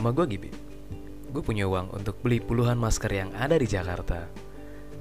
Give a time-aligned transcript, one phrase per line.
[0.00, 0.48] Nama gue Gibi.
[1.28, 4.32] Gue punya uang untuk beli puluhan masker yang ada di Jakarta.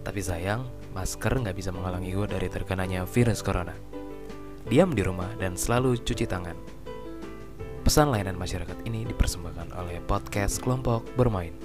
[0.03, 3.71] Tapi sayang, masker nggak bisa menghalangi gue dari terkenanya virus corona.
[4.67, 6.59] Diam di rumah dan selalu cuci tangan.
[7.87, 11.55] Pesan layanan masyarakat ini dipersembahkan oleh podcast kelompok bermain.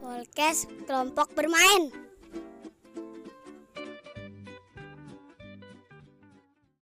[0.00, 2.07] Podcast kelompok bermain.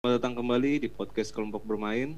[0.08, 2.16] Selamat datang kembali di podcast kelompok bermain.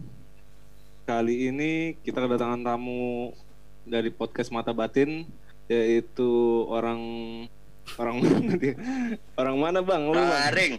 [1.11, 3.35] Kali ini kita kedatangan tamu
[3.83, 5.27] dari podcast Mata Batin,
[5.67, 6.31] yaitu
[6.71, 7.03] orang
[7.99, 8.79] orang mana dia?
[9.35, 10.07] Orang mana bang?
[10.07, 10.79] Lu, Bang?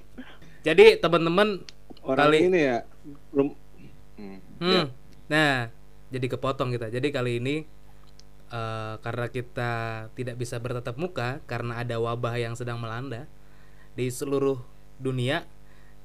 [0.64, 1.60] Jadi teman-teman,
[2.00, 2.88] Orang Kali- ini ya.
[3.36, 3.60] Rum-
[4.16, 4.40] Hmm.
[4.64, 4.84] hmm, Ya.
[5.28, 5.56] nah
[6.16, 6.88] jadi kepotong kita.
[6.96, 7.68] Jadi kali ini
[8.56, 9.72] eh, karena kita
[10.16, 13.28] tidak bisa bertatap muka karena ada wabah yang sedang melanda
[14.00, 14.64] di seluruh
[14.96, 15.44] dunia.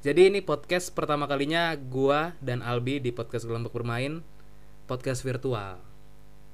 [0.07, 4.23] Jadi ini podcast pertama kalinya gua dan Albi di podcast kelompok bermain
[4.87, 5.83] podcast virtual.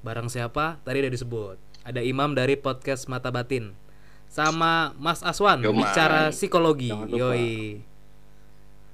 [0.01, 0.81] Barang siapa?
[0.81, 1.61] Tadi udah disebut.
[1.85, 3.77] Ada Imam dari podcast Mata Batin.
[4.25, 5.85] Sama Mas Aswan Yo, Man.
[5.85, 6.89] bicara psikologi.
[6.89, 7.77] Yoi.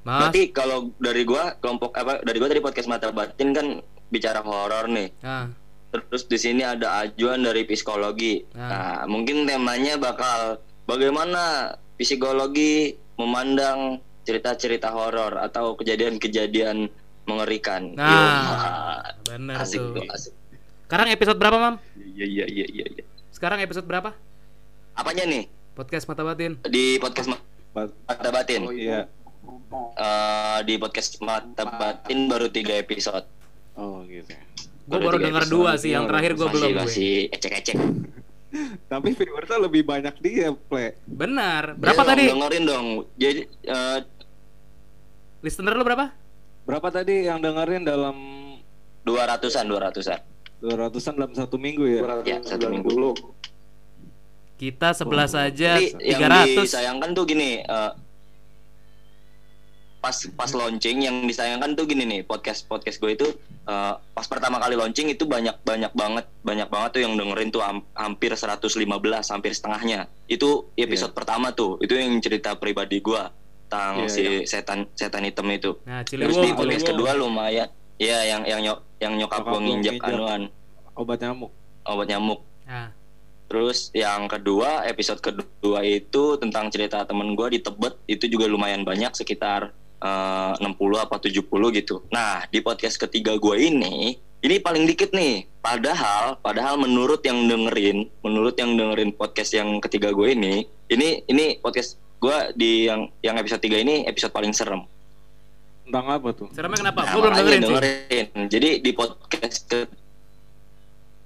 [0.03, 3.79] Mas, Berarti kalau dari gua kelompok apa dari gua tadi podcast mata batin kan
[4.11, 5.07] bicara horor nih.
[5.23, 5.47] ah,
[5.95, 8.43] Terus di sini ada ajuan dari psikologi.
[8.59, 8.67] Ah.
[8.67, 16.85] Nah, mungkin temanya bakal bagaimana psikologi memandang cerita-cerita horor atau kejadian-kejadian
[17.25, 17.97] mengerikan.
[17.97, 19.97] Nah, Yo, bener asik tuh.
[19.97, 20.33] tuh, asik.
[20.85, 21.75] Sekarang episode berapa, Mam?
[21.97, 22.85] Iya iya iya iya.
[22.93, 23.03] iya.
[23.33, 24.13] Sekarang episode berapa?
[24.93, 26.61] Apanya nih Podcast Mata Batin.
[26.69, 28.67] di podcast mata batin?
[28.67, 29.07] Oh iya.
[29.95, 33.25] Eh, di podcast mata batin baru tiga episode.
[33.73, 34.33] Oh gitu.
[34.89, 35.53] Gue Baru episode.
[35.53, 36.69] dua sih, yang terakhir gue belum.
[36.73, 36.81] gue.
[36.81, 37.77] masih ecek-ecek.
[38.91, 40.97] Tapi viewersnya lebih banyak dia, Ple.
[41.05, 41.77] Benar.
[41.77, 42.23] Berapa Ya dong, tadi?
[42.33, 42.87] Dengerin dong.
[43.15, 43.97] Jadi eh,
[45.39, 46.11] Listener lu berapa?
[46.67, 48.15] Berapa tadi yang dengerin dalam
[49.01, 50.19] dua ratusan, dua ratusan.
[50.59, 52.03] 200-an dalam satu minggu ya?
[52.27, 53.15] Ya, satu minggu.
[54.59, 56.67] Kita sebelas saja Jadi yang 300.
[56.67, 57.91] disayangkan tuh gini, eh,
[59.99, 63.27] pas pas launching yang disayangkan tuh gini nih podcast podcast gue itu
[63.67, 67.59] eh, pas pertama kali launching itu banyak banyak banget banyak banget tuh yang dengerin tuh
[67.59, 68.79] ham- hampir 115
[69.27, 73.19] hampir setengahnya itu episode pertama tuh itu yang cerita pribadi gue
[73.69, 74.49] tentang Iya, si iya.
[74.49, 77.69] setan setan hitam itu Nah, terus di podcast kedua lumayan
[78.01, 80.41] ya yang yang nyok yang nyokap, Nyokap gue nginjek anuan
[80.97, 81.53] Obat nyamuk.
[81.85, 82.89] obat nyamuk Nah,
[83.49, 88.85] Terus yang kedua, episode kedua itu tentang cerita temen gue di Tebet itu juga lumayan
[88.85, 90.69] banyak sekitar eh, 60
[91.01, 92.05] apa 70 gitu.
[92.09, 94.13] Nah di podcast ketiga gue ini,
[94.45, 95.49] ini paling dikit nih.
[95.65, 101.57] Padahal, padahal menurut yang dengerin, menurut yang dengerin podcast yang ketiga gue ini, ini ini
[101.57, 104.83] podcast gue di yang yang episode 3 ini episode paling serem.
[105.87, 106.47] Tentang apa tuh?
[106.53, 106.99] seremnya kenapa?
[107.01, 107.67] Nah, Gue belum makanya dengerin sih.
[107.71, 108.27] dengerin.
[108.51, 109.79] Jadi di podcast ke,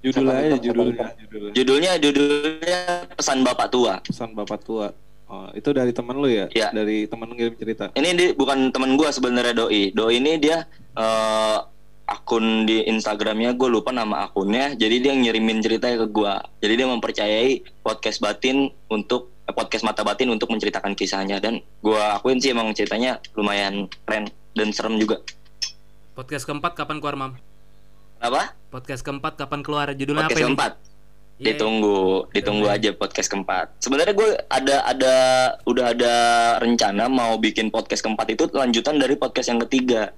[0.04, 1.52] Judulnya aja judulnya, judulnya.
[1.56, 2.80] judulnya judulnya
[3.16, 3.94] pesan bapak tua.
[4.04, 4.88] Pesan bapak tua.
[5.24, 6.46] Oh, itu dari temen lu ya?
[6.52, 6.68] Iya.
[6.76, 7.88] Dari temen ngirim cerita.
[7.96, 11.58] ini di, bukan temen gue sebenarnya doi doi ini dia eh,
[12.04, 16.88] akun di Instagramnya gue lupa nama akunnya jadi dia ngirimin ceritanya ke gue jadi dia
[16.92, 22.72] mempercayai podcast batin untuk podcast mata batin untuk menceritakan kisahnya dan gue akuin sih emang
[22.72, 24.24] ceritanya lumayan keren
[24.54, 25.20] dan serem juga
[26.14, 27.32] Podcast keempat kapan keluar, Mam?
[28.16, 29.90] apa Podcast keempat kapan keluar?
[29.92, 30.46] Judulnya podcast apa ini?
[30.48, 30.72] keempat
[31.34, 31.44] Yeay.
[31.50, 32.00] ditunggu
[32.30, 32.78] ditunggu Keren.
[32.78, 35.14] aja podcast keempat sebenarnya gue ada ada
[35.66, 36.14] udah ada
[36.62, 40.14] rencana mau bikin podcast keempat itu lanjutan dari podcast yang ketiga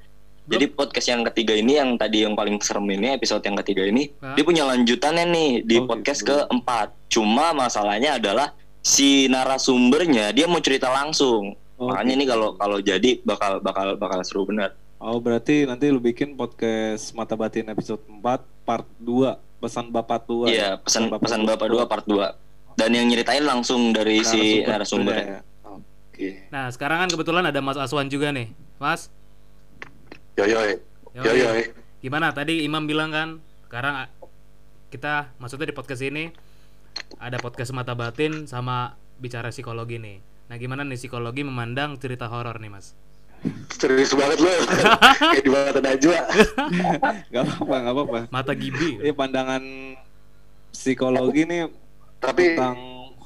[0.47, 4.13] jadi podcast yang ketiga ini yang tadi yang paling serem ini episode yang ketiga ini
[4.21, 4.37] Hah?
[4.37, 6.37] dia punya lanjutannya nih di Oh, podcast gitu.
[6.37, 8.53] keempat cuma masalahnya adalah
[8.87, 12.17] si narasumbernya dia mau cerita langsung Oh, makanya gitu.
[12.17, 17.13] ini kalau kalau jadi bakal bakal bakal seru benar Oh, berarti nanti lu bikin podcast
[17.13, 18.23] Mata Batin episode 4
[18.65, 20.47] part 2 pesan bapak tua.
[20.47, 21.53] iya pesan Bapak pesan tua.
[21.53, 22.33] bapak dua part 2
[22.77, 25.41] dan yang nyeritain langsung dari si narasumbernya ya.
[25.67, 26.49] Oke.
[26.49, 28.49] Nah, sekarang kan kebetulan ada Mas Aswan juga nih.
[28.77, 29.09] Mas,
[30.33, 30.77] Yo yo Yoi.
[31.15, 31.49] yo yo.
[31.99, 32.29] gimana?
[32.31, 33.29] Tadi Imam bilang kan,
[33.65, 34.09] sekarang
[34.89, 36.33] kita maksudnya di podcast ini
[37.17, 40.19] ada podcast mata batin sama bicara psikologi nih.
[40.47, 42.95] Nah, gimana nih psikologi memandang cerita horor nih, Mas?
[43.73, 44.51] Serius banget lo.
[45.35, 46.21] Kayak di mata Najwa.
[47.35, 48.19] Gak apa-apa, gak apa-apa.
[48.33, 49.03] Mata Gibi.
[49.03, 49.63] Ini pandangan
[50.73, 51.69] psikologi nih
[52.17, 52.77] Tapi tentang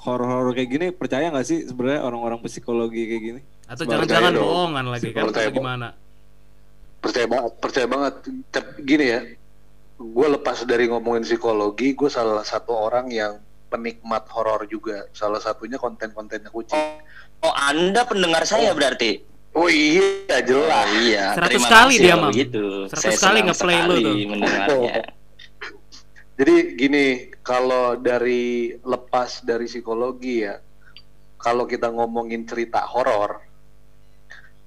[0.01, 3.41] horor-horor kayak gini percaya nggak sih sebenarnya orang-orang psikologi kayak gini?
[3.71, 5.31] Atau jangan-jangan bohongan lagi kan?
[5.31, 5.89] Percaya Atau gimana?
[7.01, 8.15] percaya banget, percaya banget.
[8.53, 9.21] Tapi gini ya,
[9.97, 13.41] gue lepas dari ngomongin psikologi, gue salah satu orang yang
[13.71, 15.07] penikmat horor juga.
[15.15, 17.01] Salah satunya konten-kontennya kucing.
[17.41, 19.23] Oh, anda pendengar saya berarti?
[19.51, 20.87] Oh iya jelas.
[20.87, 21.27] Oh, iya.
[21.35, 22.33] 100 Terima kali kasih dia, Mam.
[22.35, 24.15] 100 Saya kali nge-play lu tuh.
[24.31, 25.03] mendengarnya.
[26.39, 27.07] Jadi gini,
[27.45, 30.57] kalau dari lepas dari psikologi ya,
[31.41, 33.43] kalau kita ngomongin cerita horor,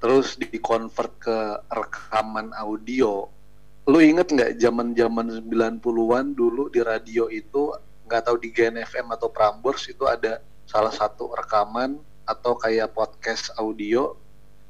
[0.03, 1.37] terus di-convert ke
[1.71, 3.25] rekaman audio,
[3.87, 7.71] lu inget nggak zaman-zaman 90-an dulu di radio itu,
[8.07, 13.51] nggak tahu di Gen FM atau Prambors itu ada salah satu rekaman atau kayak podcast
[13.59, 14.15] audio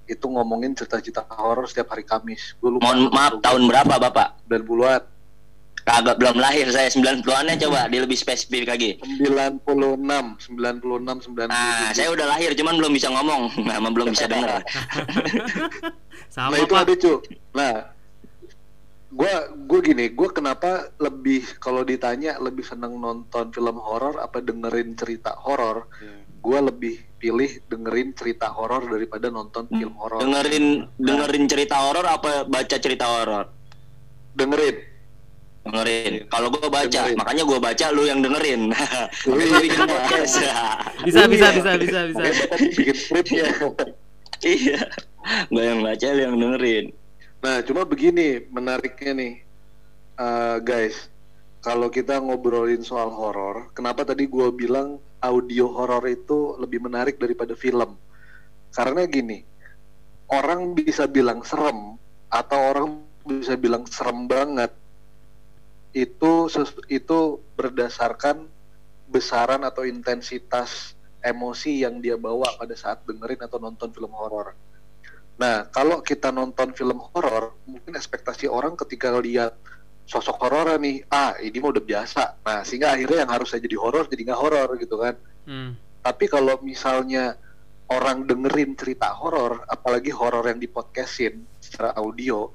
[0.03, 2.57] itu ngomongin cerita-cerita horor setiap hari Kamis.
[2.59, 2.91] Gue lupa.
[2.91, 4.27] Mohon maaf tahun berapa Bapak?
[4.51, 5.03] 90-an.
[5.83, 8.95] Kagak belum lahir saya 90-annya coba dia lebih spesifik lagi.
[9.19, 11.51] 96, 96, 97.
[11.51, 14.63] Nah, saya udah lahir cuman belum bisa ngomong, sama belum bisa denger.
[16.31, 16.83] Sama nah itu Pak.
[16.87, 17.13] ada cu.
[17.51, 17.73] Nah,
[19.13, 24.97] gua gue gini, gue kenapa lebih kalau ditanya lebih seneng nonton film horor apa dengerin
[24.97, 25.85] cerita horor?
[26.01, 26.17] Iya.
[26.43, 30.19] Gue lebih pilih dengerin cerita horor daripada nonton film horor.
[30.19, 33.47] Dengerin dengerin cerita horor apa baca cerita horor?
[34.35, 34.75] Dengerin.
[35.63, 36.27] Dengerin.
[36.27, 37.15] Kalau gua baca, Dengerin.
[37.15, 38.61] makanya gua baca lu yang dengerin.
[39.63, 40.35] Bikin podcast.
[41.07, 41.55] Bisa, bisa, Iya.
[41.55, 42.19] bisa, bisa, bisa.
[42.19, 43.45] Makanya kita bikin skripnya.
[44.43, 44.79] iya.
[45.47, 46.85] Gua yang baca lu yang dengerin.
[47.43, 49.33] Nah, cuma begini menariknya nih,
[50.13, 51.09] Eh, guys.
[51.63, 57.55] Kalau kita ngobrolin soal horor, kenapa tadi gua bilang audio horor itu lebih menarik daripada
[57.55, 57.95] film?
[58.69, 59.41] Karena gini,
[60.29, 61.95] orang bisa bilang serem
[62.27, 62.87] atau orang
[63.23, 64.75] bisa bilang serem banget
[65.95, 66.51] itu
[66.91, 67.19] itu
[67.55, 68.43] berdasarkan
[69.07, 70.93] besaran atau intensitas
[71.23, 74.51] emosi yang dia bawa pada saat dengerin atau nonton film horor.
[75.33, 79.57] Nah, kalau kita nonton film horor, mungkin ekspektasi orang ketika lihat
[80.05, 82.23] sosok horor nih, ah ini mah udah biasa.
[82.45, 85.15] Nah, sehingga akhirnya yang harusnya jadi horor jadi nggak horor gitu kan.
[85.47, 85.73] Hmm.
[86.03, 87.39] Tapi kalau misalnya
[87.89, 92.51] orang dengerin cerita horor, apalagi horor yang dipodcastin secara audio,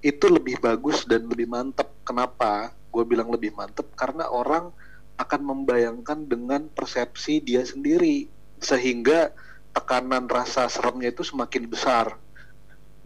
[0.00, 1.90] itu lebih bagus dan lebih mantep.
[2.06, 2.72] Kenapa?
[2.90, 4.72] Gue bilang lebih mantep karena orang
[5.20, 8.24] akan membayangkan dengan persepsi dia sendiri,
[8.56, 9.36] sehingga
[9.72, 12.16] tekanan rasa seremnya itu semakin besar.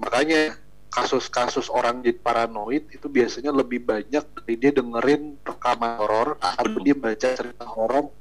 [0.00, 0.58] Makanya
[0.94, 6.94] kasus-kasus orang jadi paranoid itu biasanya lebih banyak dari dia dengerin rekaman horor atau dia
[6.94, 8.14] baca cerita horor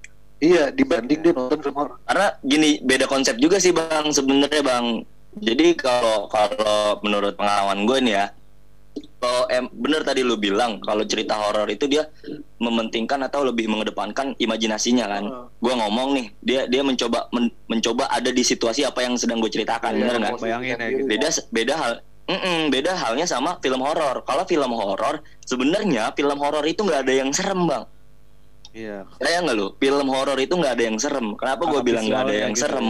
[0.43, 1.95] Iya, dibanding dia nonton film horor.
[2.03, 4.99] Karena gini beda konsep juga sih bang sebenarnya bang.
[5.39, 8.25] Jadi kalau kalau menurut pengalaman gue nih ya,
[9.23, 12.11] kalau em, bener tadi lu bilang kalau cerita horor itu dia
[12.59, 15.23] mementingkan atau lebih mengedepankan imajinasinya kan.
[15.23, 15.45] Heeh.
[15.63, 19.47] Gue ngomong nih, dia dia mencoba men- mencoba ada di situasi apa yang sedang gue
[19.47, 20.33] ceritakan, Iya, bener nggak?
[20.43, 21.07] Bayangin ya, gitu.
[21.07, 21.93] Beda beda hal.
[22.23, 24.27] Mm-mm, beda halnya sama film horor.
[24.27, 27.83] Kalau film horor sebenarnya film horor itu nggak ada yang serem bang.
[28.75, 29.07] Iya.
[29.23, 31.39] Saya nggak lu, film horor itu nggak ada yang serem.
[31.39, 32.87] Kenapa gue bilang nggak ada yang gitu serem?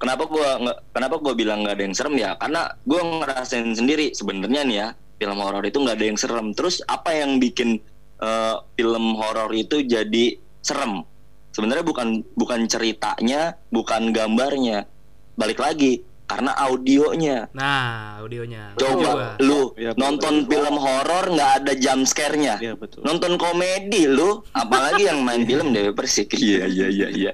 [0.00, 0.78] Kenapa gue nggak?
[0.96, 2.30] Kenapa gue bilang nggak ada yang serem ya?
[2.40, 4.88] Karena gue ngerasain sendiri sebenarnya nih ya
[5.22, 6.50] film horor itu nggak ada yang serem.
[6.50, 7.78] Terus apa yang bikin
[8.18, 11.06] eh, film horor itu jadi serem?
[11.54, 14.90] Sebenarnya bukan bukan ceritanya, bukan gambarnya.
[15.38, 17.50] Balik lagi karena audionya.
[17.52, 18.72] Nah, audionya.
[18.78, 20.00] Coba lu Iya, betul.
[20.00, 22.56] nonton film horor nggak ada jump scare-nya.
[22.56, 23.04] Iya betul.
[23.04, 26.32] Nonton komedi lu, apalagi yang main film Dewi Persik.
[26.42, 27.32] Iya iya iya iya.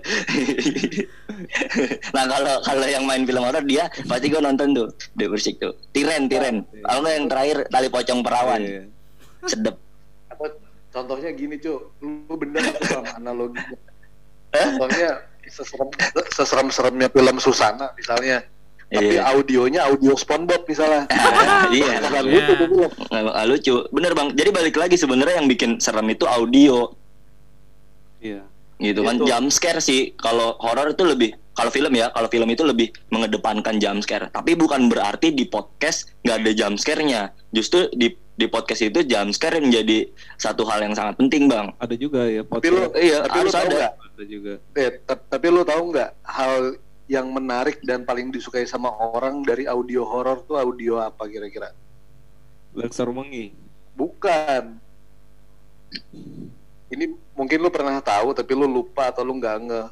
[2.17, 5.72] nah kalau kalau yang main film horor dia pasti gue nonton tuh Dewi Persik tuh.
[5.94, 6.67] Tiren Tiren.
[6.82, 8.60] Kalau nggak yang terakhir tali pocong perawan.
[8.62, 8.82] Iya.
[9.46, 9.77] Sedep.
[10.29, 10.44] Apa
[10.91, 11.81] contohnya gini, Cuk.
[12.03, 13.79] Lu bener tuh sama analoginya.
[14.51, 15.10] Contohnya
[15.48, 15.89] seserem
[16.34, 18.43] seserem-seremnya film Susana misalnya.
[18.88, 19.22] Tapi Iya.
[19.28, 21.04] audionya audio SpongeBob misalnya.
[21.70, 22.00] Iya.
[22.00, 22.32] Bukan Iya.
[22.40, 22.90] lucu film.
[23.04, 23.74] Nggak nggak lucu.
[23.90, 24.28] Bener bang.
[24.32, 26.88] Jadi balik lagi sebenarnya yang bikin serem itu audio.
[28.18, 28.42] Iya.
[28.78, 29.26] gitu kan Itu.
[29.26, 33.74] jump scare sih kalau horor itu lebih kalau film ya kalau film itu lebih mengedepankan
[33.76, 38.82] jump scare tapi bukan berarti di podcast nggak ada jump scare-nya justru di di podcast
[38.84, 42.78] itu jump scare menjadi satu hal yang sangat penting bang Ada juga ya Tapi lu,
[42.80, 43.02] podcast.
[43.02, 43.74] Iya, tapi lu harus tahu ada.
[43.74, 43.92] nggak?
[43.98, 44.52] Ada juga.
[44.72, 46.52] Eh, ta- tapi lu tahu nggak hal
[47.08, 51.72] yang menarik dan paling disukai sama orang dari audio horor tuh audio apa kira-kira?
[52.77, 53.56] Lexer Mengi.
[53.96, 54.77] Bukan.
[56.93, 59.82] Ini mungkin lu pernah tahu tapi lu lupa atau lu nggak nge.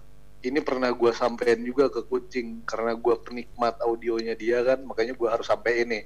[0.47, 5.35] Ini pernah gua sampein juga ke kucing karena gua penikmat audionya dia kan, makanya gua
[5.35, 6.01] harus sampai ini.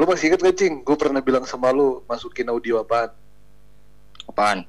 [0.00, 0.80] Lu masih inget gak cing?
[0.80, 3.12] Gue pernah bilang sama lu masukin audio apaan?
[4.30, 4.62] apaan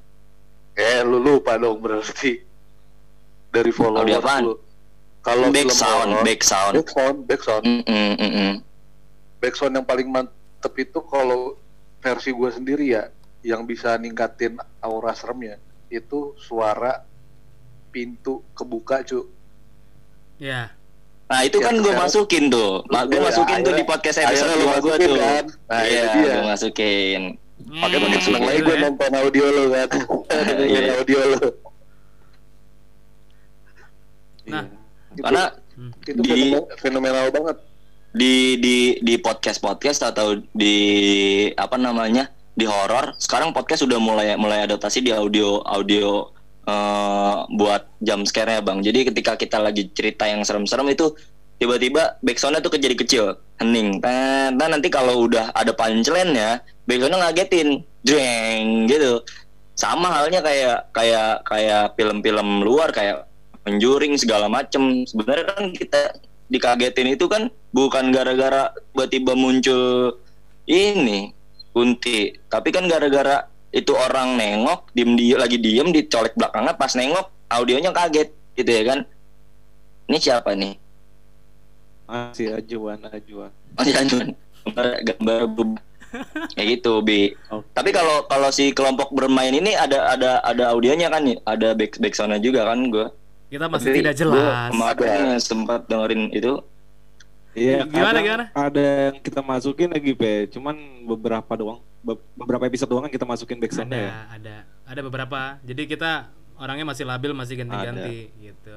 [0.76, 2.42] Eh lu lupa dong berarti
[3.52, 4.42] dari Audio apaan?
[4.44, 4.54] lu.
[5.22, 7.62] Kalau back film sound back sound back sound, back sound.
[7.62, 8.52] Mm, mm, mm, mm.
[9.38, 11.54] Back sound yang paling mantep itu kalau
[11.98, 13.06] versi gua sendiri ya,
[13.40, 17.06] yang bisa ningkatin aura seremnya itu suara
[17.88, 19.30] pintu kebuka cu.
[20.36, 20.74] Ya.
[21.28, 23.84] Nah itu Ya, kan gue sekarang- masukin tuh, Ma- gue Iya, masukin tuh akhirnya- di
[23.86, 25.16] podcast episode lu 2 gue masukin tuh.
[25.16, 25.44] kan?
[25.70, 26.32] Nah, iya, dia.
[26.34, 27.20] gue masukin.
[27.62, 28.82] Makanya Hmm, makin seneng lagi gue ya.
[28.82, 29.88] nonton audio lo kan.
[30.28, 30.92] Dengerin Iya.
[30.98, 31.44] audio lo.
[34.44, 34.64] Nah,
[35.14, 35.44] Itu- Karena
[36.06, 37.56] itu di- fenomenal, banget.
[38.12, 40.76] di di di podcast podcast atau di
[41.56, 46.28] apa namanya di horor sekarang podcast sudah mulai mulai adaptasi di audio audio
[46.62, 48.84] eh, buat jump scare ya bang.
[48.84, 51.08] Jadi ketika kita lagi cerita yang serem-serem itu
[51.56, 53.24] tiba-tiba backsoundnya tuh jadi kecil
[53.56, 53.96] hening.
[54.04, 59.24] Nah, nah nanti kalau udah ada punchline ya backsoundnya ngagetin jeng gitu.
[59.72, 63.24] Sama halnya kayak kayak kayak film-film luar kayak
[63.62, 65.06] Conjuring segala macem.
[65.06, 66.18] Sebenarnya kan kita
[66.50, 70.18] dikagetin itu kan bukan gara-gara tiba-tiba muncul
[70.66, 71.30] ini
[71.70, 72.34] kunti.
[72.50, 77.90] Tapi kan gara-gara itu orang nengok diem di lagi diem dicolek belakangnya pas nengok audionya
[77.94, 78.28] kaget
[78.58, 78.98] gitu ya kan?
[80.10, 80.74] Ini siapa nih?
[82.10, 83.50] Masih ajuan ajuan.
[83.88, 84.36] ya Jun.
[84.62, 85.40] gambar gambar
[86.54, 87.32] kayak gitu bi.
[87.48, 87.64] Oke.
[87.72, 91.96] tapi kalau kalau si kelompok bermain ini ada ada ada audionya kan nih ada back
[91.98, 93.06] backsoundnya juga kan gue
[93.52, 94.70] Kita masih Tapi tidak jelas.
[94.72, 96.64] kemarin sempat dengerin itu
[97.52, 98.44] Iya, Gimana, kadang gimana?
[98.50, 100.48] Ada yang kita masukin lagi, Pe.
[100.48, 100.72] Cuman
[101.04, 101.84] beberapa doang.
[102.00, 104.12] Be- beberapa episode doang yang kita masukin backsoundnya Ada, ya.
[104.32, 104.56] ada,
[104.88, 105.40] ada beberapa.
[105.60, 108.72] Jadi kita orangnya masih labil, masih ganti-ganti gitu.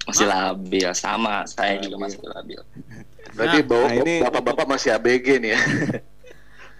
[0.00, 2.00] masih labil sama saya juga Labil.
[2.00, 2.60] masih labil
[3.30, 5.60] Berarti Nah, bawa nah ini bapak-bapak masih ABG nih ya.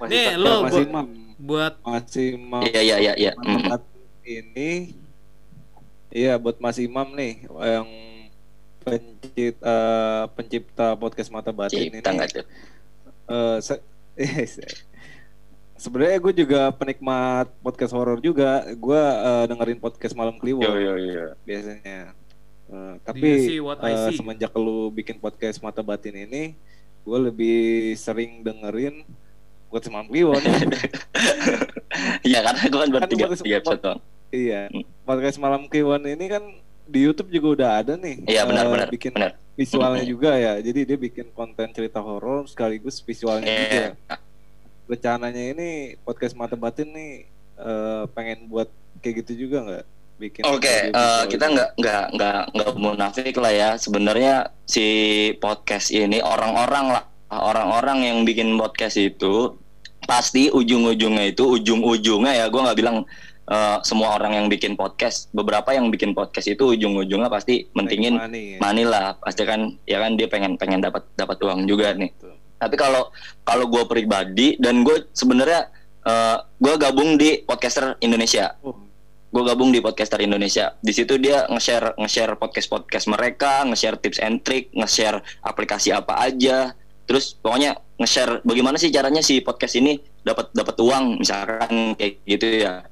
[0.01, 1.07] masih Nih, lo masih bu- mam,
[1.37, 2.63] buat masih mam.
[2.65, 3.77] iya iya iya iya Mm.
[4.25, 4.97] ini
[6.11, 7.89] iya buat Mas Imam nih yang
[8.81, 9.77] pencipta
[10.35, 12.47] pencipta podcast mata batin cipta ini nggak tuh?
[13.31, 13.85] Eh, se-
[15.81, 18.65] sebenarnya gue juga penikmat podcast horor juga.
[18.75, 22.13] Gue eh, dengerin podcast malam kliwon yo yo biasanya.
[22.71, 24.19] Eh, you tapi see what I eh, see?
[24.19, 26.53] semenjak lu bikin podcast mata batin ini
[27.01, 27.61] gue lebih
[27.97, 29.05] sering dengerin
[29.69, 30.41] podcast malam kliwon.
[32.25, 34.01] Iya karena gue kan baru Kan tiga, bagus- tiga episode.
[34.31, 34.87] Iya, Hmm.
[35.03, 36.43] podcast malam Kliwon ini kan
[36.87, 38.23] di YouTube juga udah ada nih.
[38.27, 39.33] Iya benar eh, benar Bikin benar.
[39.55, 40.13] visualnya Hmm.
[40.13, 40.53] juga ya.
[40.59, 43.75] Jadi dia bikin konten cerita horor sekaligus visualnya juga.
[43.75, 43.89] Iya.
[44.87, 45.69] Rencananya ini
[46.01, 49.85] podcast mata batin nih eh, pengen buat kayak gitu juga nggak?
[50.17, 50.43] Bikin.
[50.47, 51.55] Oke, audio eh, visual kita gitu.
[51.55, 53.71] nggak nggak nggak nggak munafik lah ya.
[53.77, 54.35] Sebenarnya
[54.65, 54.87] si
[55.37, 59.59] podcast ini orang-orang lah, orang-orang yang bikin podcast itu
[60.03, 62.45] pasti ujung-ujungnya itu ujung-ujungnya ya.
[62.49, 63.05] Gue nggak bilang
[63.51, 65.29] eh, semua orang yang bikin podcast.
[65.35, 68.59] Beberapa yang bikin podcast itu ujung-ujungnya pasti mentingin money, ya.
[68.63, 69.19] money lah.
[69.19, 72.15] Pasti kan ya kan dia pengen pengen dapat dapat uang juga nih.
[72.15, 72.35] Betul.
[72.61, 73.03] Tapi kalau
[73.43, 75.69] kalau gue pribadi dan gue sebenarnya
[76.57, 78.57] gue gabung di podcaster Indonesia.
[78.65, 78.73] Oh,
[79.31, 80.75] Gue gabung di podcaster Indonesia.
[80.83, 86.19] Di situ dia nge-share nge-share podcast podcast mereka, nge-share tips and trick, nge-share aplikasi apa
[86.19, 86.75] aja.
[87.07, 92.47] Terus pokoknya nge-share bagaimana sih caranya si podcast ini dapat dapat uang misalkan kayak gitu
[92.67, 92.90] ya.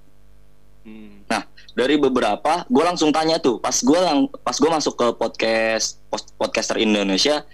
[1.78, 3.62] Dari beberapa, gue langsung tanya tuh.
[3.62, 6.02] Pas gue lang pas gue masuk ke podcast
[6.34, 7.46] podcaster Indonesia,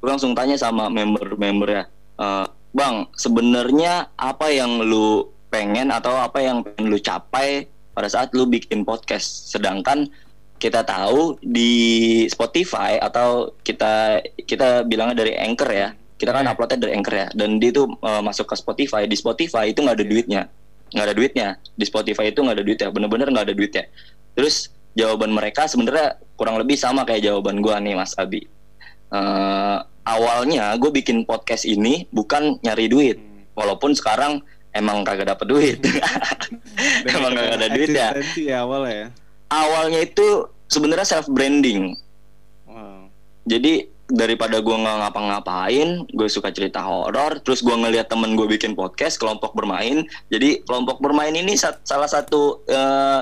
[0.00, 1.84] gue langsung tanya sama member-member ya,
[2.16, 8.32] "Eh, bang sebenarnya apa yang lu pengen atau apa yang pengen lu capai pada saat
[8.32, 10.08] lu bikin podcast, sedangkan
[10.56, 16.56] kita tahu di Spotify atau kita kita bilangnya dari Anchor ya, kita kan Iya.
[16.56, 20.00] uploadnya dari Anchor ya, dan dia tuh eh, masuk ke Spotify, di Spotify itu nggak
[20.00, 20.42] ada duitnya
[20.92, 21.48] nggak ada duitnya.
[21.74, 22.88] Di Spotify itu nggak ada duitnya.
[22.90, 23.84] Bener-bener nggak ada duitnya.
[24.34, 28.42] Terus jawaban mereka sebenarnya kurang lebih sama kayak jawaban gua nih Mas Abi.
[29.10, 33.18] Eh, awalnya gue bikin podcast ini bukan nyari duit.
[33.18, 33.28] Hmm.
[33.50, 34.40] walaupun sekarang
[34.72, 35.78] emang kagak dapet duit.
[37.12, 39.06] Emang kagak ada duit ya ya.
[39.50, 41.92] awalnya itu sebenarnya self branding
[42.64, 43.10] Wow.
[43.44, 48.74] jadi daripada gua nggak ngapa-ngapain gue suka cerita horor terus gua ngeliat temen gue bikin
[48.74, 50.02] podcast kelompok bermain.
[50.28, 53.20] Jadi kelompok bermain ini sa- salah satu eh,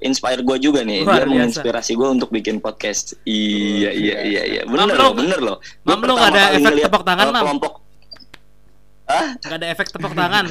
[0.00, 1.04] inspire gue juga nih.
[1.04, 1.30] Luar dia biasa.
[1.60, 3.12] menginspirasi gue untuk bikin podcast.
[3.22, 4.62] Iya iya iya iya.
[4.64, 5.56] Bener loh bener loh.
[5.84, 7.42] Mam, ada efek ngeliat, tepuk tangan, eh, Mam?
[7.44, 7.72] kelompok
[9.04, 10.46] ah Gak ada efek tepuk tangan.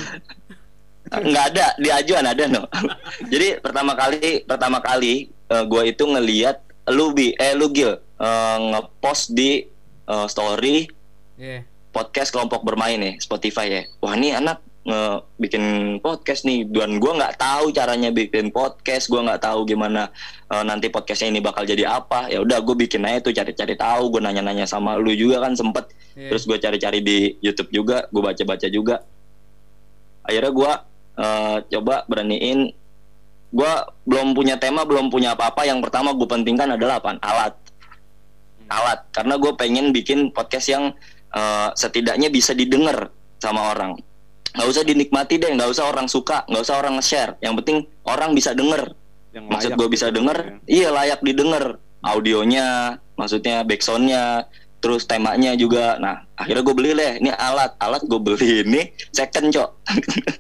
[1.10, 2.70] nggak ada di ajuan ada no.
[3.34, 6.62] Jadi pertama kali pertama kali gue itu ngeliat
[6.94, 9.66] lu bi eh lu gil eh, ngepost di
[10.10, 10.90] eh, story
[11.40, 11.64] Iya.
[11.90, 13.82] podcast kelompok bermain nih Spotify ya.
[14.04, 15.02] Wah ini anak nge
[15.40, 15.64] bikin
[16.04, 16.68] podcast nih.
[16.68, 19.08] Dan gue nggak tahu caranya bikin podcast.
[19.08, 20.12] Gue nggak tahu gimana
[20.52, 22.28] eh, nanti podcastnya ini bakal jadi apa.
[22.28, 24.12] Ya udah gue bikin aja tuh cari-cari tahu.
[24.12, 25.88] Gue nanya-nanya sama lu juga kan sempet.
[26.20, 26.36] Iya.
[26.36, 29.06] terus gue cari-cari di YouTube juga gue baca-baca juga.
[30.28, 30.72] Akhirnya gue
[31.24, 32.76] eh, coba beraniin.
[33.50, 33.72] Gue
[34.06, 35.66] belum punya tema belum punya apa-apa.
[35.66, 37.54] Yang pertama gue pentingkan adalah apa alat
[38.70, 39.10] alat.
[39.12, 40.94] Karena gue pengen bikin podcast yang
[41.34, 43.12] eh, setidaknya bisa didengar
[43.42, 43.98] sama orang.
[44.50, 47.38] Nggak usah dinikmati deh nggak usah orang suka nggak usah orang nge-share.
[47.42, 48.98] Yang penting orang bisa denger.
[49.30, 50.54] Yang maksud gue bisa denger ya.
[50.66, 51.78] iya layak didengar.
[52.00, 54.48] Audionya maksudnya backsoundnya
[54.82, 56.02] terus temanya juga.
[56.02, 57.78] Nah akhirnya gue beli deh ini alat.
[57.78, 58.82] Alat gue beli ini
[59.14, 59.70] second cok.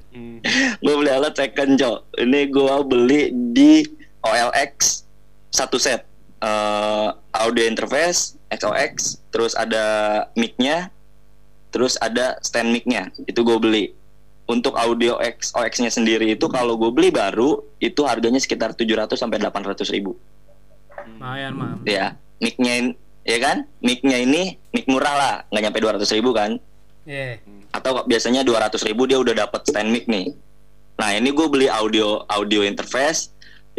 [0.09, 0.41] Hmm.
[0.83, 1.97] gue beli alat second cok.
[2.17, 3.21] Ini gue beli
[3.53, 3.85] di
[4.25, 5.05] OLX
[5.53, 6.08] satu set
[6.39, 9.83] Eh, audio interface XOX terus ada
[10.39, 10.87] mic-nya
[11.67, 13.85] terus ada stand mic-nya itu gue beli.
[14.47, 19.83] Untuk audio XOX-nya sendiri itu kalau gue beli baru itu harganya sekitar 700 sampai 800
[19.91, 20.15] ribu.
[21.11, 22.95] Lumayan mah ya mic-nya
[23.27, 23.67] ya kan?
[23.83, 26.55] Mic-nya ini mic murah lah nggak nyampe 200 ribu kan?
[27.09, 27.41] Iya.
[27.73, 30.31] atau biasanya 200 ribu dia udah dapat stand mic nih.
[31.03, 33.27] Nah ini gue beli audio audio interface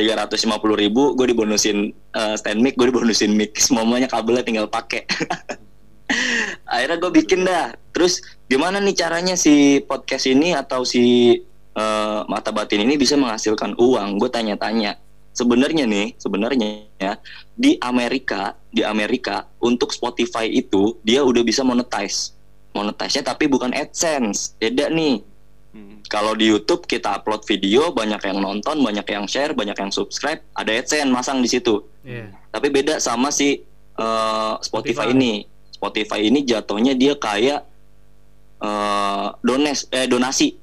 [0.00, 3.52] 350 ribu gue dibonusin eh, stand mic gue dibonusin mic.
[3.60, 5.04] Semuanya kabelnya tinggal pakai
[6.72, 7.76] akhirnya gue bikin dah.
[7.92, 11.36] Terus gimana nih caranya si podcast ini atau si
[11.76, 14.16] eh, mata batin ini bisa menghasilkan uang?
[14.16, 14.96] Gue tanya-tanya.
[15.30, 17.14] Sebenarnya nih sebenarnya ya
[17.54, 22.34] di Amerika di Amerika untuk Spotify itu dia udah bisa monetize.
[22.74, 24.58] Monetize-nya tapi bukan AdSense.
[24.58, 25.22] Beda nih
[25.70, 26.02] Hmm.
[26.10, 30.42] kalau di YouTube kita upload video banyak yang nonton banyak yang share banyak yang subscribe
[30.50, 32.26] ada AdSense masang di situ Iya.
[32.50, 33.62] tapi beda sama si
[33.94, 35.14] eh, Spotify, Spotify.
[35.14, 35.32] ini
[35.70, 37.60] Spotify ini jatuhnya dia kayak
[38.60, 40.58] eh dones eh donasi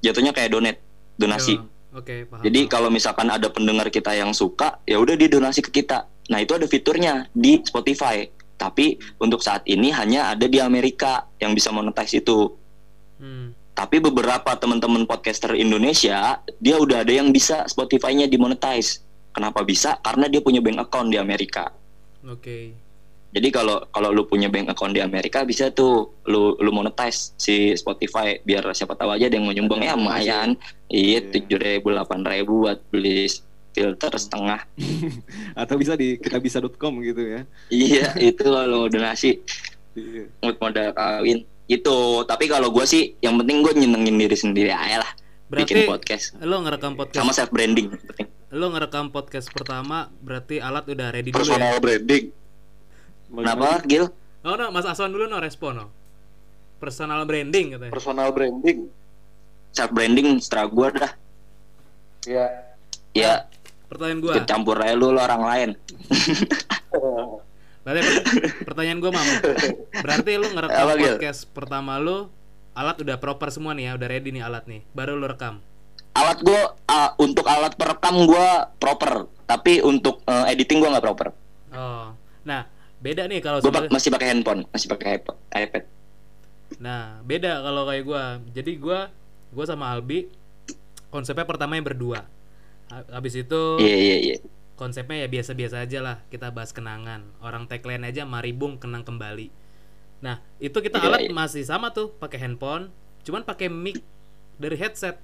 [0.00, 0.80] jatuhnya kayak donate
[1.14, 1.66] donasi Yo,
[2.00, 2.44] Oke, paham.
[2.44, 6.04] jadi kalau misalkan ada pendengar kita yang suka, ya udah dia donasi ke kita.
[6.28, 8.28] Nah itu ada fiturnya di Spotify.
[8.54, 12.52] Tapi untuk saat ini hanya ada di Amerika yang bisa monetize itu.
[13.16, 13.56] Hmm.
[13.78, 19.06] Tapi beberapa teman-teman podcaster Indonesia, dia udah ada yang bisa Spotify-nya dimonetize.
[19.30, 20.02] Kenapa bisa?
[20.02, 21.70] Karena dia punya bank account di Amerika.
[22.26, 22.74] Oke.
[23.28, 27.70] Jadi kalau kalau lu punya bank account di Amerika bisa tuh lu lu monetize si
[27.76, 30.58] Spotify biar siapa tahu aja ada yang mau nyumbang ya lumayan.
[30.90, 31.30] Iya Iya.
[31.38, 33.30] tujuh ribu delapan ribu buat beli
[33.70, 34.64] filter setengah.
[35.60, 37.40] Atau bisa di kitabisa.com gitu ya.
[37.70, 39.38] iya itu kalau donasi
[39.94, 40.34] Iya.
[40.42, 41.98] buat modal kawin itu.
[42.24, 45.12] Tapi kalau gue sih yang penting gue nyenengin diri sendiri aja lah
[45.48, 48.28] bikin Berarti podcast lo ngerekam podcast sama self branding penting.
[48.50, 51.40] lo ngerekam podcast pertama berarti alat udah ready dulu ya.
[51.46, 52.24] personal branding
[53.28, 54.08] Kenapa Gil?
[54.40, 55.86] Oh no, Mas Aswan dulu no respon no.
[56.76, 57.88] Personal branding katanya.
[57.90, 58.88] personal branding
[59.70, 61.12] Self branding setelah gue dah.
[62.24, 62.44] ya
[63.12, 63.48] Ya
[63.86, 64.32] Pertanyaan gua.
[64.32, 65.70] ikut campur aja lu, lu orang lain.
[67.90, 68.20] Per-
[68.64, 69.26] pertanyaan gua Mam.
[69.96, 71.14] Berarti lu ngerekam Apa, Gil?
[71.14, 72.28] podcast pertama lu
[72.72, 74.84] alat udah proper semua nih ya, udah ready nih alat nih.
[74.90, 75.58] Baru lu rekam.
[76.10, 76.62] alat gue
[77.16, 79.12] untuk alat perekam gue proper
[79.44, 81.30] tapi untuk eh, editing gue nggak proper
[81.70, 82.10] Oh.
[82.42, 82.66] Nah,
[82.98, 85.22] beda nih kalau gue sebenarnya- masih pakai handphone masih pakai
[85.54, 85.84] iPad
[86.76, 88.24] Nah, beda kalau kayak gua.
[88.50, 89.08] Jadi gua
[89.48, 90.28] gua sama Albi
[91.08, 92.26] konsepnya pertama yang berdua.
[92.90, 94.36] Ha- Habis itu iya iya iya
[94.78, 96.16] konsepnya ya biasa-biasa aja lah.
[96.30, 97.26] Kita bahas kenangan.
[97.42, 99.50] Orang tagline aja maribung kenang kembali.
[100.22, 101.34] Nah, itu kita Iya, alat iya.
[101.34, 102.90] masih sama tuh, pakai handphone,
[103.22, 104.02] cuman pakai mic
[104.56, 105.18] dari headset.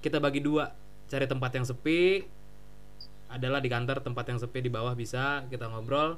[0.00, 0.72] Kita bagi dua,
[1.08, 2.24] cari tempat yang sepi.
[3.28, 6.16] Adalah di kantor tempat yang sepi di bawah bisa kita ngobrol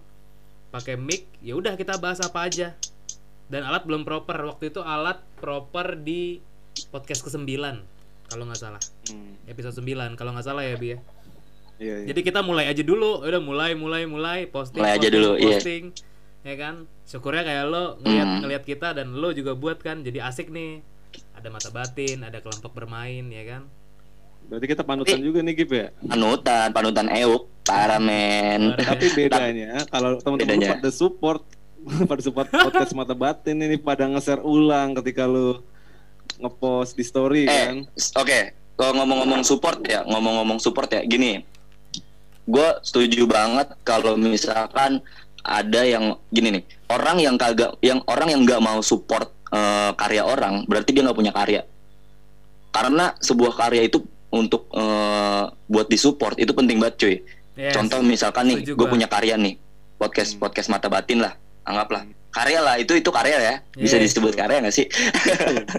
[0.68, 2.74] pakai mic ya udah kita bahas apa aja
[3.46, 6.42] dan alat belum proper waktu itu alat proper di
[6.90, 7.46] podcast ke-9
[8.28, 9.38] kalau nggak salah Hmm.
[9.46, 10.98] episode 9 kalau nggak salah ya Bi ya
[11.76, 12.06] Iya, iya.
[12.08, 15.48] jadi kita mulai aja dulu udah mulai mulai mulai posting Mulai aja posting, dulu, iya.
[15.54, 15.84] posting
[16.40, 18.38] ya kan syukurnya kayak lo ngeliat Hmm.
[18.40, 20.80] ngeliat kita dan lo juga buat kan jadi asik nih
[21.32, 23.64] ada mata batin ada kelompok bermain ya kan
[24.46, 25.90] Berarti kita panutan juga nih Gip ya.
[26.00, 28.78] panutan panutan euk parah men.
[28.78, 31.42] Tapi bedanya kalau teman-teman pada support
[32.06, 35.58] pada support podcast mata batin ini pada nge-share ulang ketika lu
[36.36, 37.76] ngepost di story eh kan.
[38.16, 38.38] oke
[38.74, 41.42] kalau ngomong-ngomong support ya ngomong-ngomong support ya gini
[42.46, 45.02] gue setuju banget kalau misalkan
[45.42, 50.22] ada yang gini nih orang yang kagak yang orang yang nggak mau support eh, karya
[50.22, 51.62] orang berarti dia nggak punya karya
[52.70, 53.98] karena sebuah karya itu
[54.30, 57.16] untuk eh, buat disupport itu penting banget cuy
[57.56, 57.72] Yes.
[57.72, 59.56] contoh misalkan nih gue punya karya nih
[59.96, 60.44] podcast Hmm.
[60.44, 61.32] podcast mata batin lah
[61.64, 64.12] anggaplah karya lah itu itu karya ya bisa Yes.
[64.12, 64.84] disebut karya nggak sih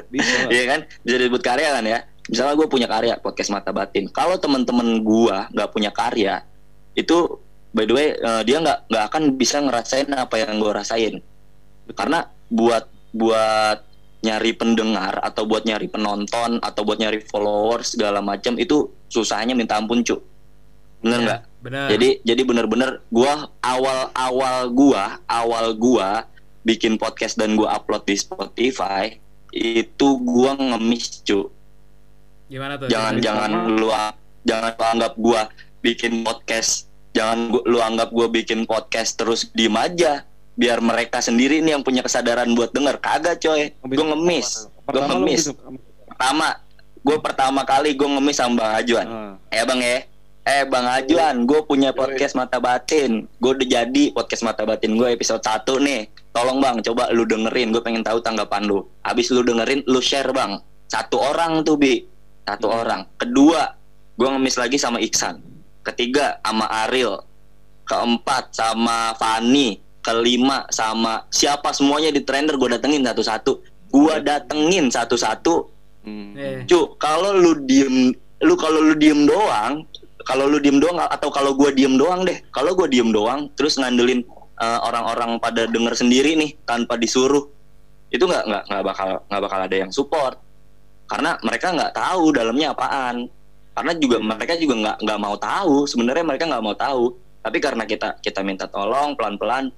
[0.10, 0.50] Bisa.
[0.58, 4.42] Iya kan bisa disebut karya kan ya misalnya gue punya karya podcast mata batin kalau
[4.42, 6.42] teman-teman gua nggak punya karya
[6.98, 7.38] itu
[7.72, 11.14] by the way eh, dia nggak nggak akan bisa ngerasain apa yang gue rasain.
[11.94, 13.86] Karena buat buat
[14.18, 19.78] nyari pendengar atau buat nyari penonton atau buat nyari followers segala macam itu susahnya minta
[19.78, 20.18] ampun cu.
[21.06, 21.42] Bener Ya, nggak?
[21.58, 26.26] benar jadi jadi bener-bener gua awal awal gua awal gua
[26.62, 29.14] bikin podcast dan gua upload di Spotify
[29.54, 31.50] itu gua ngemis cu.
[32.50, 32.90] Gimana tuh?
[32.90, 33.90] Jangan jangan lu
[34.48, 35.42] jangan lu anggap gua
[35.80, 36.86] bikin podcast.
[37.12, 40.26] Jangan gua, lu anggap gua bikin podcast terus diem aja.
[40.54, 42.98] Biar mereka sendiri nih yang punya kesadaran buat denger.
[42.98, 43.74] Kagak coy.
[43.84, 44.70] Gua ngemis.
[44.88, 45.44] Lu ngemis.
[45.50, 46.48] bikin- pertama
[47.00, 49.08] gua pertama kali gua ngemis sama Bang Ajuan.
[49.08, 49.98] Ah, eh bang ya?
[50.48, 53.28] Eh bang Ajuan gue punya podcast mata batin.
[53.36, 56.08] Gue udah jadi podcast mata batin gue episode 1 nih.
[56.32, 57.76] Tolong bang coba lu dengerin.
[57.76, 58.88] Gue pengen tahu tanggapan lu.
[59.04, 60.56] Abis lu dengerin lu share bang.
[60.88, 62.00] Satu orang tuh bi.
[62.48, 62.80] Satu Hmm.
[62.80, 63.02] orang.
[63.20, 63.76] Kedua
[64.16, 65.36] gue ngemis lagi sama Iksan
[65.94, 67.24] ketiga sama Ariel.
[67.88, 73.64] Keempat sama Fani kelima sama siapa semuanya di trainer gue datengin satu-satu.
[73.92, 75.78] Gue datengin satu-satu.
[76.08, 76.32] Hmm.
[76.40, 76.64] Eh.
[76.64, 79.84] Cu, kalau lu diem, lu kalau lu diem doang,
[80.24, 83.76] kalau lu diem doang atau kalau gua diem doang deh, kalau gua diem doang, terus
[83.76, 84.24] ngandelin
[84.56, 87.48] uh, orang-orang pada denger sendiri nih tanpa disuruh,
[88.08, 90.40] itu nggak nggak nggak bakal nggak bakal ada yang support,
[91.12, 93.28] karena mereka nggak tahu dalamnya apaan,
[93.78, 97.04] karena juga mereka juga nggak nggak mau tahu, sebenarnya mereka nggak mau tahu,
[97.40, 99.70] tapi karena kita kita minta tolong pelan-pelan,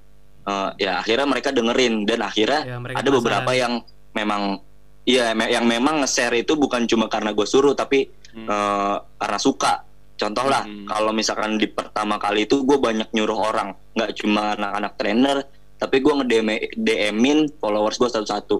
[0.42, 3.12] uh, ya akhirnya mereka dengerin dan akhirnya Ya, ada penasaran.
[3.14, 3.72] beberapa yang
[4.10, 4.42] memang
[5.04, 8.46] iya me- yang memang nge-share itu bukan cuma karena gue suruh tapi Hmm.
[8.46, 9.82] eh, karena suka
[10.14, 10.86] contoh lah Hmm.
[10.86, 15.36] kalau misalkan di pertama kali itu gue banyak nyuruh orang nggak cuma anak-anak trainer
[15.76, 16.26] tapi gue nge
[16.76, 18.56] DM-in followers gue satu-satu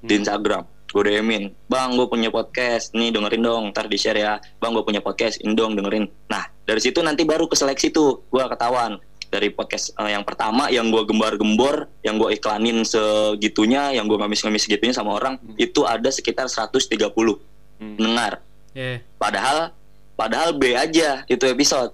[0.00, 0.20] di Hmm.
[0.22, 2.92] Instagram gue DM-in bang gue punya podcast.
[2.92, 3.64] Nih dengerin dong.
[3.70, 4.32] Ntar di share ya.
[4.56, 5.36] Bang gue punya podcast.
[5.38, 6.08] Ini dong dengerin.
[6.26, 8.24] Nah dari situ nanti baru ke seleksi tuh.
[8.26, 8.96] Gue ketahuan.
[9.28, 14.64] Dari podcast eh, yang pertama yang gue gembar-gembor yang gue iklanin segitunya yang gue ngamis-ngamis
[14.64, 15.52] segitunya sama orang Hmm.
[15.60, 17.36] itu ada sekitar 130
[17.76, 17.94] Hmm.
[17.94, 18.40] pendengar
[18.72, 19.76] Ya, padahal
[20.16, 21.92] padahal B aja itu episode.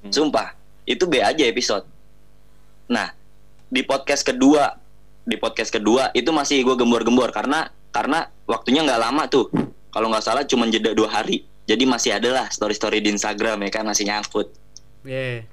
[0.00, 0.10] Hmm.
[0.10, 1.84] sumpah itu B aja episode.
[2.88, 3.12] Nah
[3.68, 4.72] di podcast kedua
[5.22, 9.46] di podcast kedua itu masih gue gembor-gembor karena karena waktunya nggak lama tuh
[9.92, 13.70] kalau nggak salah cuma jeda dua hari jadi masih ada lah story-story di Instagram ya
[13.70, 14.50] kan masih nyangkut
[15.06, 15.46] ya.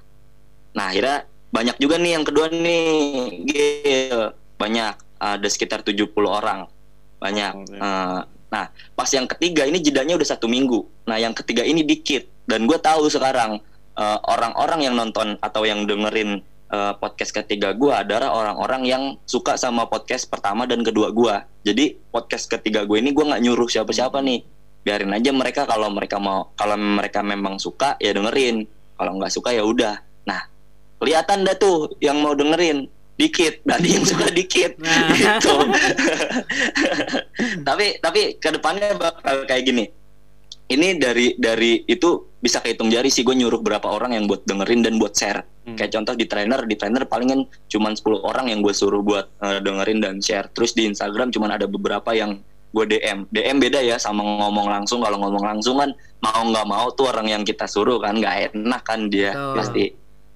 [0.73, 2.85] Nah akhirnya banyak juga nih yang kedua nih
[3.45, 4.19] Gil
[4.59, 6.65] banyak ada sekitar 70 orang
[7.19, 7.53] banyak.
[7.67, 7.75] Oke.
[7.75, 10.87] Eh, nah pas yang ketiga ini jedanya udah satu minggu.
[11.05, 13.59] Nah yang ketiga ini dikit dan gue tahu sekarang
[13.99, 19.57] eh, orang-orang yang nonton atau yang dengerin eh, podcast ketiga gue adalah orang-orang yang suka
[19.57, 21.35] sama podcast pertama dan kedua gue.
[21.65, 24.41] Jadi podcast ketiga gue ini gue nggak nyuruh siapa-siapa nih.
[24.79, 28.63] Biarin aja mereka kalau mereka mau kalau mereka memang suka ya dengerin.
[28.95, 29.99] Kalau nggak suka ya udah.
[30.25, 30.41] Nah
[30.99, 35.11] kelihatan dah tuh yang mau dengerin dikit berarti yang suka dikit Nah.
[35.11, 35.51] gitu
[37.67, 39.91] tapi tapi ke depannya bakal kayak gini
[40.69, 43.25] ini dari dari itu bisa kehitung jari sih.
[43.25, 45.43] Gue nyuruh berapa orang yang buat dengerin dan buat share.
[45.69, 45.77] Hmm.
[45.77, 49.59] kayak contoh di trainer di trainer palingan cuman 10 orang yang gue suruh buat eh,
[49.61, 50.49] dengerin dan share.
[50.49, 55.01] Terus di Instagram cuman ada beberapa yang gue DM DM beda ya sama ngomong langsung.
[55.01, 58.81] Kalau ngomong langsung kan mau nggak mau tuh orang yang kita suruh kan nggak enak
[58.85, 59.55] kan dia Betul.
[59.57, 59.83] pasti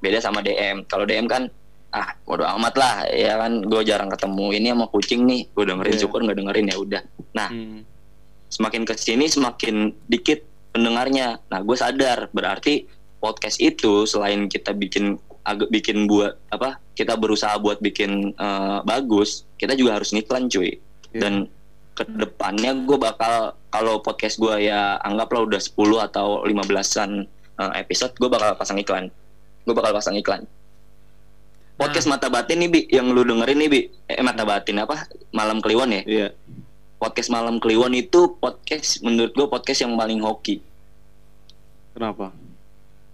[0.03, 1.45] beda sama DM kalau DM kan
[1.93, 2.93] ah bodo amat lah.
[3.09, 4.45] Ya kan gue jarang ketemu.
[4.53, 5.41] Ini sama kucing nih.
[5.53, 6.01] Gue dengerin Iya.
[6.01, 7.01] syukur nggak dengerin ya udah.
[7.53, 7.85] Hmm.
[8.53, 11.41] Semakin ke sini semakin dikit pendengarnya.
[11.49, 12.85] Nah, gue sadar berarti
[13.17, 19.49] podcast itu selain kita bikin agak bikin buat apa kita berusaha buat bikin eh, bagus,
[19.57, 20.77] kita juga harus ngiklan cuy.
[21.13, 21.19] Iya.
[21.19, 21.33] Dan
[21.93, 25.77] ke depannya gue bakal kalau podcast gue ya anggaplah udah 10
[26.13, 27.11] atau 15-an
[27.57, 29.09] eh, episode, gue bakal pasang iklan.
[29.65, 30.45] Gue bakal pasang iklan.
[31.73, 33.81] Podcast Mata Batin nih Bi, yang lu dengerin nih Bi.
[34.05, 35.09] Eh Mata Batin apa?
[35.33, 36.01] Malam Kliwon ya?
[36.05, 36.27] Iya.
[37.03, 40.63] Podcast malam Kliwon itu podcast menurut gue podcast yang paling hoki.
[41.91, 42.31] Kenapa?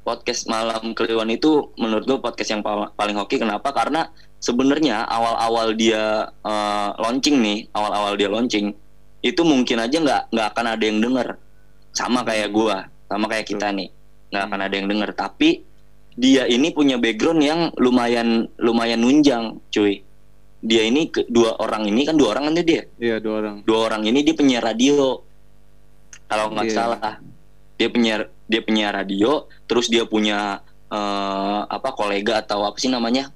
[0.10, 3.38] podcast malam Kliwon itu menurut gue podcast yang pal- paling hoki.
[3.38, 3.70] Kenapa?
[3.70, 8.74] Karena sebenarnya awal-awal dia eh, launching nih awal-awal dia launching
[9.20, 11.38] itu mungkin aja nggak nggak akan ada yang denger.
[11.94, 13.90] Sama kayak gua sama kayak kita nih
[14.34, 15.10] nggak akan ada yang denger.
[15.14, 15.62] Tapi
[16.18, 20.02] dia ini punya background yang lumayan lumayan nunjang cuy
[20.60, 23.56] dia ini ke- dua orang ini kan dua orang kan dia Iya dua orang.
[23.64, 25.24] dua orang ini dia penyiar radio
[26.26, 26.76] kalau nggak Iya.
[26.76, 27.14] salah
[27.76, 29.32] dia penyiar dia penyiar radio
[29.66, 33.30] terus dia punya eh, apa kolega atau apa sih namanya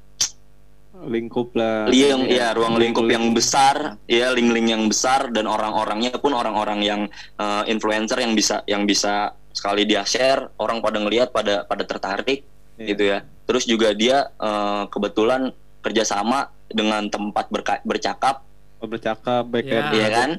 [0.93, 1.89] Lingkup lah.
[1.89, 2.53] liang Iya.
[2.53, 7.01] ya ruang lingkup yang besar ya link-link yang besar dan orang-orangnya pun orang-orang yang
[7.35, 12.45] eh, influencer yang bisa yang bisa sekali dia share orang pada ngelihat pada pada tertarik
[12.73, 12.85] Iya.
[12.89, 18.43] gitu ya terus juga dia eh, kebetulan kerjasama dengan tempat berka- bercakap
[18.77, 19.87] Oh, bercakap baik Ya.
[19.89, 20.29] Iya kan?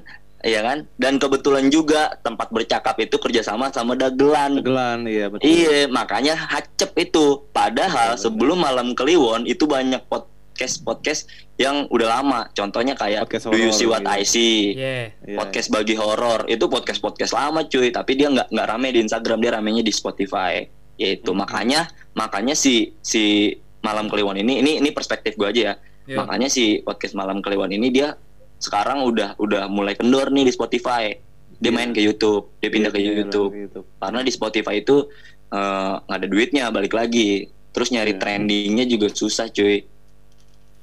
[0.44, 0.79] Iya kan?
[0.94, 4.61] Dan kebetulan juga tempat bercakap itu kerjasama sama Dagelan.
[4.61, 5.49] Gelan iya betul.
[5.49, 7.40] Iya, makanya hacep itu.
[7.49, 8.20] Padahal Iya, benar.
[8.20, 11.25] sebelum malam Kliwon itu banyak podcast podcast
[11.57, 12.53] yang udah lama.
[12.53, 14.12] Contohnya kayak Podcast Do You See What gitu.
[14.12, 15.16] I See, Yeah.
[15.25, 16.44] Iya, podcast bagi horor.
[16.44, 17.88] Itu podcast podcast lama cuy.
[17.88, 20.61] Tapi dia nggak nggak rame di Instagram, dia ramenya di Spotify.
[20.94, 21.40] Yaitu Hmm.
[21.40, 23.49] makanya makanya si si
[23.81, 25.75] malam Kliwon ini ini ini perspektif gue aja ya.
[26.04, 26.20] Yo.
[26.20, 28.12] Makanya si podcast malam Kliwon ini dia
[28.58, 31.16] sekarang udah udah mulai kendor nih di Spotify.
[31.54, 31.72] Dia Iya.
[31.72, 33.86] main ke YouTube, dia pindah ke Iya, YouTube YouTube.
[33.96, 35.08] karena di Spotify itu
[35.48, 38.18] eh, nggak ada duitnya balik lagi terus nyari Iya.
[38.18, 39.86] trendingnya juga susah cuy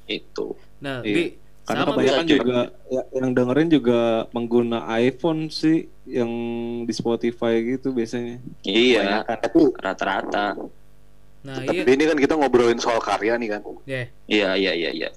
[0.06, 0.46] itu
[0.80, 1.14] Nah, Iya.
[1.14, 1.24] Bi,
[1.62, 2.58] Karena sama kebanyakan juga
[2.88, 6.26] ya- yang dengerin juga pengguna iPhone sih yang
[6.82, 8.42] di Spotify gitu biasanya.
[8.64, 9.36] iya Kebanyakan.
[9.38, 10.44] Tapi, rata-rata
[11.42, 11.94] Nah, tapi iya.
[11.98, 13.60] ini kan kita ngobrolin soal karya nih kan.
[13.82, 14.06] Yeah.
[14.30, 15.10] iya iya iya iya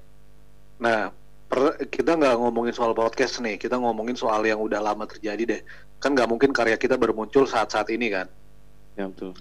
[0.81, 1.13] Nah,
[1.47, 5.61] per- kita nggak ngomongin soal podcast nih, kita ngomongin soal yang udah lama terjadi deh.
[6.01, 8.27] Kan nggak mungkin karya kita bermuncul saat-saat ini kan.
[8.97, 9.37] Ya betul.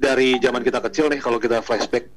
[0.00, 2.08] Dari zaman kita kecil nih, kalau kita flashback,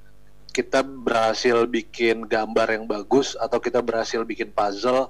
[0.54, 5.10] kita berhasil bikin gambar yang bagus atau kita berhasil bikin puzzle.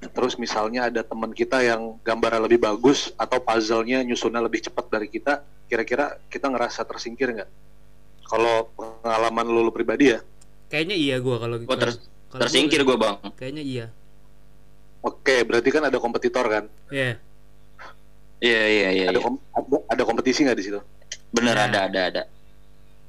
[0.00, 5.12] Terus misalnya ada teman kita yang gambarnya lebih bagus atau puzzle-nya nyusunnya lebih cepat dari
[5.12, 7.50] kita, kira-kira kita ngerasa tersingkir nggak?
[8.30, 10.22] Kalau pengalaman lu, lu pribadi ya,
[10.70, 11.98] Kayaknya iya gua kalau Gua ter-
[12.30, 13.86] kalau tersingkir gua, gue bang Kayaknya iya.
[15.02, 16.64] oke, berarti kan ada kompetitor kan?
[16.94, 17.18] Yeah.
[18.38, 19.26] iya iya iya Ada, iya.
[19.26, 20.80] kom- ada, ada kompetisi nggak di situ?
[21.34, 21.66] bener Ya.
[21.66, 22.22] ada ada ada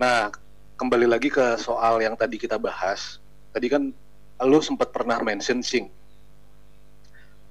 [0.02, 0.34] Nah,
[0.74, 3.22] kembali lagi ke soal yang tadi kita bahas.
[3.54, 3.94] Tadi kan
[4.42, 5.94] lu sempat pernah mention sing.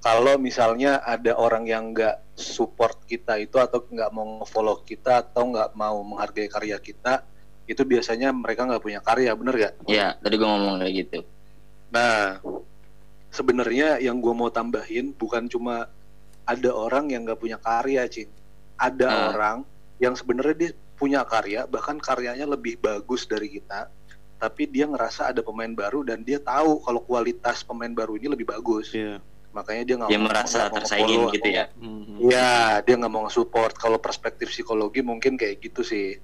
[0.03, 5.47] Kalau misalnya ada orang yang nggak support kita itu atau nggak mau follow kita atau
[5.47, 7.23] nggak mau menghargai karya kita,
[7.63, 9.73] itu biasanya mereka nggak punya karya, bener gak?
[9.85, 11.19] Iya tadi gue ngomong kayak gitu
[11.89, 12.39] Nah,
[13.29, 15.87] sebenarnya yang gue mau tambahin bukan cuma
[16.43, 18.31] ada orang yang nggak punya karya, cing.
[18.75, 19.19] Ada Ah.
[19.29, 19.57] orang
[19.97, 23.91] yang sebenarnya dia punya karya, bahkan karyanya lebih bagus dari kita,
[24.37, 28.47] tapi dia ngerasa ada pemain baru dan dia tahu kalau kualitas pemain baru ini lebih
[28.47, 28.91] bagus.
[28.91, 29.19] Iya.
[29.51, 31.65] Makanya dia nggak dia mau- merasa tersaingin gitu ya.
[32.17, 33.75] Iya, dia nggak mau support.
[33.75, 36.15] Kalau perspektif psikologi mungkin kayak gitu sih.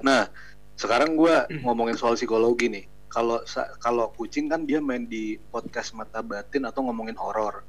[0.00, 0.24] Nah,
[0.76, 2.84] sekarang gua ngomongin soal psikologi nih.
[3.08, 3.40] Kalau
[3.80, 7.64] kalau kucing kan dia main di podcast mata batin atau ngomongin horor.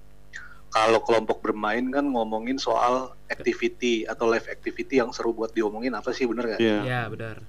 [0.67, 6.11] Kalau kelompok bermain kan ngomongin soal activity atau live activity yang seru buat diomongin apa
[6.11, 6.59] sih bener gak?
[6.59, 6.79] Iya.
[6.83, 7.39] Ya, benar.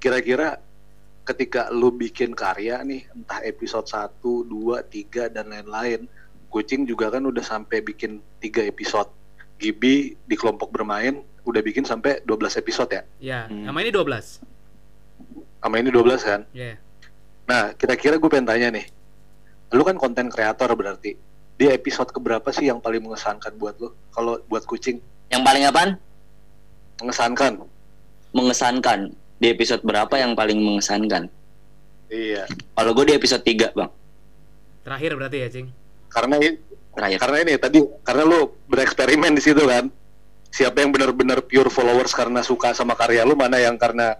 [0.00, 0.56] Kira-kira
[1.28, 6.08] ketika lu bikin karya nih entah episode 1, 2, 3 dan lain-lain,
[6.48, 9.12] kucing juga kan udah sampai bikin tiga episode.
[9.60, 13.02] Gibi di kelompok bermain udah bikin sampai 12 episode ya.
[13.16, 13.64] Ya, Hmm.
[13.64, 14.42] sama ini 12.
[15.62, 16.42] Sama ini 12 kan.
[16.50, 16.74] Ya.
[17.46, 18.86] Nah, kira-kira gue pengen tanya nih.
[19.70, 21.14] Lu kan konten kreator berarti.
[21.56, 23.94] Di episode keberapa sih yang paling mengesankan buat lu?
[24.10, 25.96] Kalau buat kucing yang paling apaan
[26.98, 27.62] mengesankan.
[28.30, 31.24] mengesankan di episode berapa yang paling mengesankan
[32.06, 32.44] Iya.
[32.74, 33.88] kalau gue di episode 3 bang
[34.84, 35.68] Terakhir berarti ya, Cing.
[36.06, 36.60] Karena ini
[36.92, 39.88] terakhir karena ini tadi karena lu bereksperimen di situ kan.
[40.56, 44.16] Siapa yang benar-benar pure followers karena suka sama karya lu, mana yang karena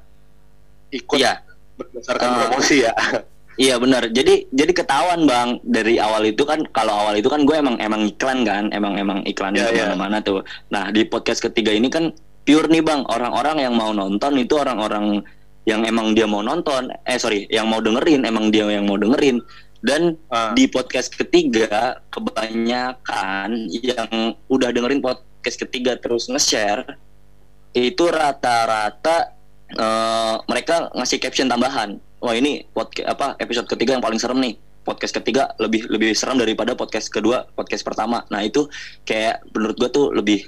[0.92, 1.40] ikut iya
[1.74, 2.36] berdasarkan Ah.
[2.44, 2.92] promosi ya.
[3.56, 4.12] Iya benar.
[4.12, 8.04] Jadi jadi ketahuan bang dari awal itu kan kalau awal itu kan gue emang emang
[8.04, 9.88] iklan kan, emang emang iklan Ya, di ya.
[9.88, 10.44] mana-mana tuh.
[10.68, 12.12] Nah di podcast ketiga ini kan
[12.44, 13.08] pure nih bang.
[13.08, 15.24] Orang-orang yang mau nonton itu orang-orang
[15.64, 16.92] yang emang dia mau nonton.
[17.08, 19.40] Eh sorry, yang mau dengerin emang dia yang mau dengerin.
[19.80, 20.52] Dan Ah.
[20.52, 24.10] di podcast ketiga kebanyakan yang
[24.46, 26.98] udah dengerin podcast ketiga terus nge-share
[27.78, 29.30] itu rata-rata
[29.70, 32.02] eh, mereka ngasih caption tambahan.
[32.18, 34.58] Wah ini podcast apa episode ketiga yang paling serem nih.
[34.82, 38.26] Podcast ketiga lebih lebih serem daripada podcast kedua, podcast pertama.
[38.34, 38.66] Nah itu
[39.06, 40.42] kayak menurut gua tuh lebih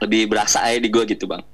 [0.00, 1.44] lebih berasa aja di gua gitu bang.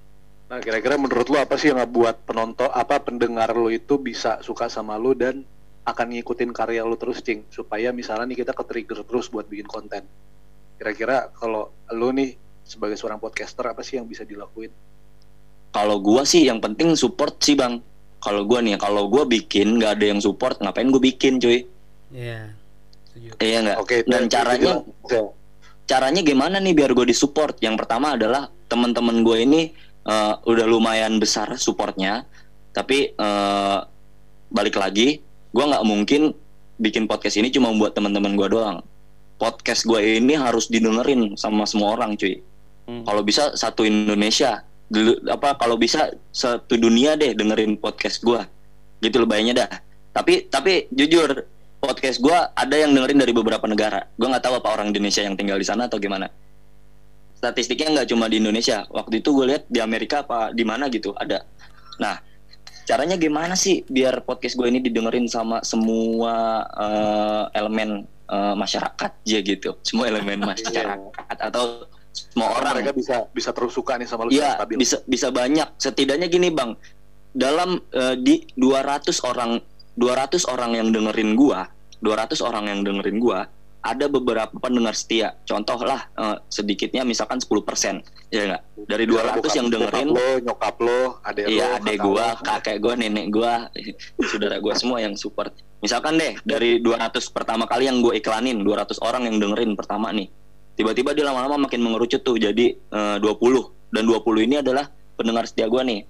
[0.44, 4.68] Nah, kira-kira menurut lu apa sih yang ngebuat penonton apa pendengar lu itu bisa suka
[4.68, 5.42] sama lu dan
[5.84, 10.04] akan ngikutin karya lu terus, Cing, supaya misalnya nih kita ke-trigger terus buat bikin konten.
[10.76, 14.72] Kira-kira kalau lu nih sebagai seorang podcaster apa sih yang bisa dilakuin?
[15.70, 17.78] Kalau gua sih yang penting support sih bang.
[18.18, 21.68] Kalau gua nih, kalau gua bikin nggak ada yang support, ngapain gua bikin cuy?
[22.14, 22.56] Iya.
[23.14, 23.28] Setuju.
[23.38, 23.78] Iya nggak?
[23.78, 24.82] Oke, Dan caranya
[25.84, 27.54] caranya gimana nih biar gue disupport?
[27.60, 29.60] Yang pertama adalah teman-teman gue ini
[30.08, 32.24] eh, udah lumayan besar supportnya,
[32.74, 33.78] tapi eh,
[34.50, 35.20] balik lagi,
[35.54, 36.34] gue nggak mungkin
[36.78, 38.78] bikin podcast ini cuma buat teman-teman gue doang.
[39.38, 42.38] Podcast gue ini harus didengerin sama semua orang, cuy.
[42.84, 43.02] Hmm.
[43.04, 48.40] Kalau bisa satu Indonesia, dulu apa kalau bisa satu dunia deh dengerin podcast gue,
[49.04, 49.70] gitu loh bayangnya dah.
[50.14, 51.48] Tapi tapi jujur
[51.84, 54.08] podcast gua ada yang dengerin dari beberapa negara.
[54.16, 56.32] Gua nggak tahu apa orang Indonesia yang tinggal di sana atau gimana.
[57.36, 58.88] Statistiknya nggak cuma di Indonesia.
[58.88, 61.44] Waktu itu gue lihat di Amerika apa di mana gitu ada.
[62.00, 62.16] Nah,
[62.88, 69.44] caranya gimana sih biar podcast gue ini didengerin sama semua eh, elemen eh, masyarakat ya
[69.44, 74.30] gitu, semua elemen masyarakat atau semua orang mereka bisa bisa terus suka nih sama lu
[74.30, 74.76] Iya, stabil.
[74.78, 75.68] bisa bisa banyak.
[75.76, 76.78] Setidaknya gini, Bang.
[77.30, 79.58] Dalam eh, di 200 orang
[79.92, 81.66] 200 orang yang dengerin gua,
[81.98, 83.46] 200 orang yang dengerin gua,
[83.80, 85.34] ada beberapa pendengar setia.
[85.42, 87.50] Contoh lah eh, sedikitnya misalkan 10%,
[88.30, 88.62] ya enggak?
[88.84, 92.42] Dari 200 Bokap- yang dengerin lo, nyokap lo, adek lo, Iya, adek kakak gua, lo.
[92.44, 93.52] kakek gua, nenek gua,
[94.30, 95.50] saudara gua semua yang support.
[95.78, 100.32] Misalkan deh dari 200 pertama kali yang gue iklanin, 200 orang yang dengerin pertama nih.
[100.74, 105.70] Tiba-tiba dia lama-lama makin mengerucut tuh jadi eh, 20 dan 20 ini adalah pendengar setia
[105.70, 106.02] gua nih.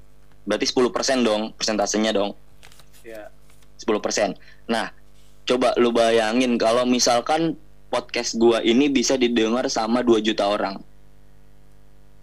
[0.48, 2.32] Berarti 10% dong persentasenya dong.
[3.04, 3.28] Iya.
[3.80, 4.36] 10%.
[4.68, 4.88] Nah,
[5.44, 7.56] coba lu bayangin kalau misalkan
[7.92, 10.80] podcast gua ini bisa didengar sama 2 juta orang.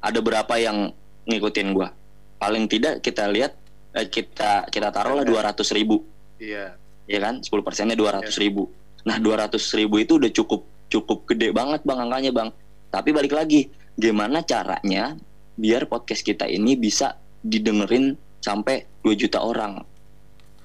[0.02, 0.90] Ada berapa yang
[1.30, 1.94] ngikutin gua?
[2.42, 3.54] Paling tidak kita lihat
[3.94, 6.02] eh, kita kita taruhlah 200 ribu
[6.42, 6.74] Iya.
[7.06, 8.66] ya kan 10 persennya 200 ribu
[9.06, 12.50] nah 200 ribu itu udah cukup cukup gede banget bang angkanya bang.
[12.92, 15.16] Tapi balik lagi gimana caranya
[15.56, 19.80] biar podcast kita ini bisa didengerin sampai 2 juta orang?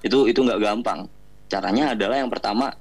[0.03, 1.07] Itu itu nggak gampang.
[1.47, 2.75] Caranya adalah yang pertama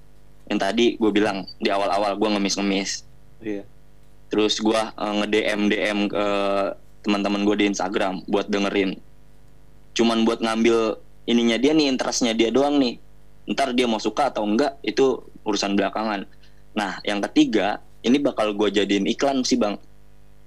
[0.50, 3.06] yang tadi gue bilang di awal-awal gue ngemis-ngemis.
[3.46, 3.62] Iya.
[4.26, 6.26] terus gua eh, nge-DM DM ke
[7.06, 8.98] teman-teman gue di Instagram buat dengerin.
[9.94, 10.98] Cuman buat ngambil
[11.30, 12.98] ininya dia nih interestnya dia doang nih.
[13.46, 16.26] Ntar dia mau suka atau enggak itu urusan belakangan
[16.76, 19.80] nah yang ketiga ini bakal gue jadiin iklan sih bang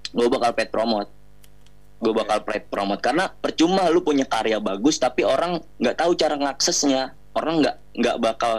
[0.09, 1.09] gue bakal paid promote
[1.99, 2.19] gue Oke.
[2.23, 7.11] bakal paid promote karena percuma lu punya karya bagus tapi orang nggak tahu cara ngaksesnya
[7.35, 8.53] orang nggak nggak bakal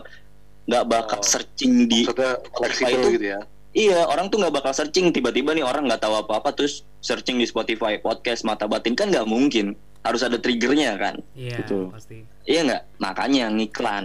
[0.69, 1.27] nggak bakal Oh.
[1.27, 2.07] searching di
[2.53, 3.41] fleksibel itu- gitu ya.
[3.71, 7.47] Iya, orang tuh nggak bakal searching tiba-tiba nih orang nggak tahu apa-apa terus searching di
[7.47, 9.75] Spotify podcast mata batin kan nggak mungkin.
[10.03, 11.23] Harus ada triggernya kan.
[11.35, 11.91] Iya, Betul.
[11.91, 12.23] pasti.
[12.47, 12.83] Iya nggak?
[12.99, 14.05] Makanya ngiklan.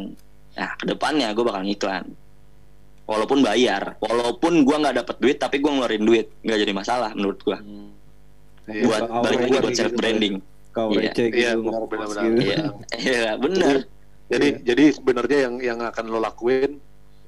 [0.53, 2.05] Nah, ke depannya gue bakal ngiklan.
[3.05, 7.37] Walaupun bayar, walaupun gua nggak dapet duit tapi gua ngeluarin duit, nggak jadi masalah menurut
[7.45, 7.61] gua.
[7.61, 7.93] Hmm.
[8.65, 10.35] Iya, buat balik lagi buat gitu, self branding.
[10.73, 11.13] Kau Iya.
[11.13, 11.37] receh gitu.
[11.37, 12.17] Iya, benar, benar, gitu.
[12.17, 12.41] benar.
[12.41, 12.57] Iya,
[12.97, 13.75] iya bener.
[14.25, 14.59] Jadi Iya.
[14.65, 16.81] jadi sebenarnya yang yang akan lo lakuin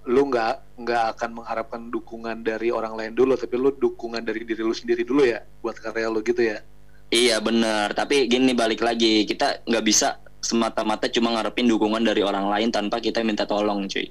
[0.08, 4.63] lu nggak nggak akan mengharapkan dukungan dari orang lain dulu tapi lu dukungan dari diri
[4.63, 6.63] lu sendiri dulu ya buat karya lu gitu ya
[7.08, 7.96] Iya bener.
[7.96, 13.00] Tapi gini balik lagi kita nggak bisa semata-mata cuma ngarepin dukungan dari orang lain tanpa
[13.00, 14.08] kita minta tolong, cuy.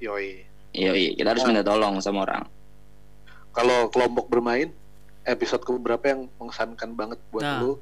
[0.00, 2.44] Yoi Iya, iya, kita harus minta tolong sama orang.
[3.50, 4.70] kalau kelompok bermain
[5.24, 7.58] episode keberapa yang mengesankan banget buat Nah.
[7.60, 7.72] lu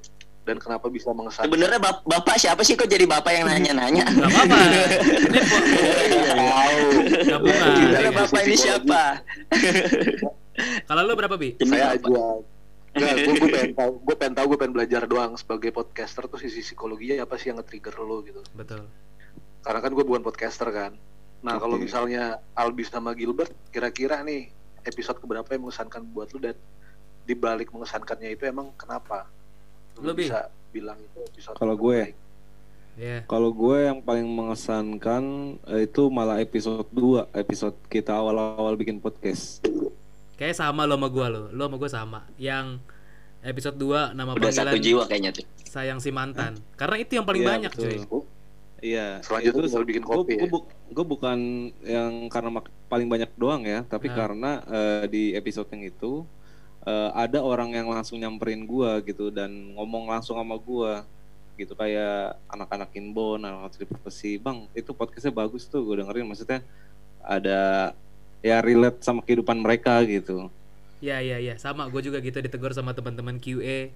[0.42, 4.08] dan kenapa bisa mengesankan Sebenarnya bap- bapak siapa sih kok jadi bapak yang nanya-nanya?
[4.08, 4.56] Gak apa-apa.
[6.00, 6.18] Ini
[7.22, 7.68] Gabungan.
[7.68, 9.02] Sebenarnya Iya, bapak ini siapa?
[10.84, 11.54] Kalau lu berapa, Bi?
[11.60, 12.08] Saya aja
[12.88, 16.40] Enggak, gue, gue pengen tahu, gue pengen tahu, gue pengen belajar doang sebagai podcaster tuh
[16.40, 18.40] sisi psikologinya apa sih yang nge-trigger lo gitu.
[18.52, 18.88] Betul.
[19.60, 20.96] Karena kan gue bukan podcaster kan.
[21.38, 21.86] Nah kalau Oke.
[21.86, 22.22] misalnya
[22.52, 24.50] Albi sama Gilbert, kira-kira nih
[24.82, 26.56] episode keberapa yang mengesankan buat lu dan
[27.22, 29.28] di balik mengesankannya itu emang kenapa?
[29.96, 30.24] Lu, Bi?
[30.24, 32.10] bisa bilang itu episode Kalau gue?
[32.10, 32.16] terbaik.
[32.98, 33.18] Iya.
[33.24, 35.22] Kalau gue yang paling mengesankan
[35.68, 39.62] eh, itu malah episode 2, episode kita awal-awal bikin podcast.
[40.34, 41.42] Kayak sama lo sama gua lo.
[41.50, 42.20] Lo sama gua sama.
[42.34, 42.78] Yang
[43.40, 45.46] episode 2 nama Udah satu panggilan jiwa kayaknya tuh.
[45.64, 46.58] sayang si mantan.
[46.74, 47.86] Karena itu yang paling Iya, banyak, betul.
[47.86, 47.98] cuy.
[48.78, 49.18] Iya.
[49.26, 50.46] Selanjutnya tinggal bikin kopi ya.
[50.88, 51.38] Gue bukan
[51.82, 54.16] yang karena mak- paling banyak doang ya, tapi Nah.
[54.16, 56.22] karena eh, di episode yang itu
[56.86, 61.02] eh, ada orang yang langsung nyamperin gua gitu dan ngomong langsung sama gua
[61.58, 63.74] gitu kayak anak-anak inbon, anak-anak
[64.38, 66.62] bang itu podcastnya bagus tuh gue dengerin maksudnya
[67.18, 67.92] ada
[68.38, 70.46] ya relate sama kehidupan mereka gitu.
[71.02, 71.54] Iya, iya, iya.
[71.58, 73.90] Sama gua juga gitu ditegur sama teman-teman QA.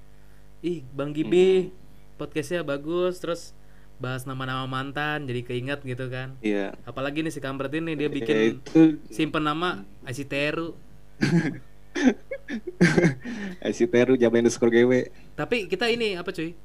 [0.63, 1.71] Ih, Bang Gibi,
[2.19, 3.55] podcastnya bagus, terus
[4.03, 6.35] bahas nama-nama mantan jadi keinget gitu kan.
[6.43, 6.75] Iya.
[6.83, 10.75] Apalagi nih si kampret ini dia Ya, bikin itu simpen nama Asiteru.
[13.71, 15.07] si Teru jabain underscore GW.
[15.33, 16.59] Tapi kita ini apa cuy?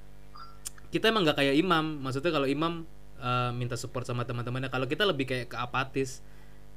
[0.89, 2.01] Kita emang nggak kayak Imam.
[2.01, 6.25] Maksudnya kalau Imam eh, minta support sama teman-temannya, kalau kita lebih kayak ke apatis,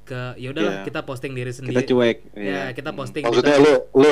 [0.03, 0.85] ke ya udahlah Iya.
[0.85, 1.85] kita posting diri Kita sendiri.
[1.85, 2.17] cuek.
[2.33, 2.63] Ya, iya.
[2.71, 3.23] kita posting.
[3.25, 4.11] Maksudnya kita- lu lu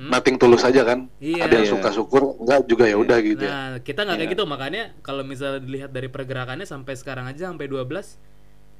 [0.00, 0.08] Hmm?
[0.08, 1.12] nothing tulus aja kan?
[1.20, 1.44] Iya.
[1.44, 1.74] Ada yang Iya.
[1.76, 3.52] suka syukur, enggak juga ya udah gitu ya.
[3.52, 4.34] Nah, kita nggak kayak Iya.
[4.34, 8.16] gitu makanya kalau misalnya dilihat dari pergerakannya sampai sekarang aja sampai 12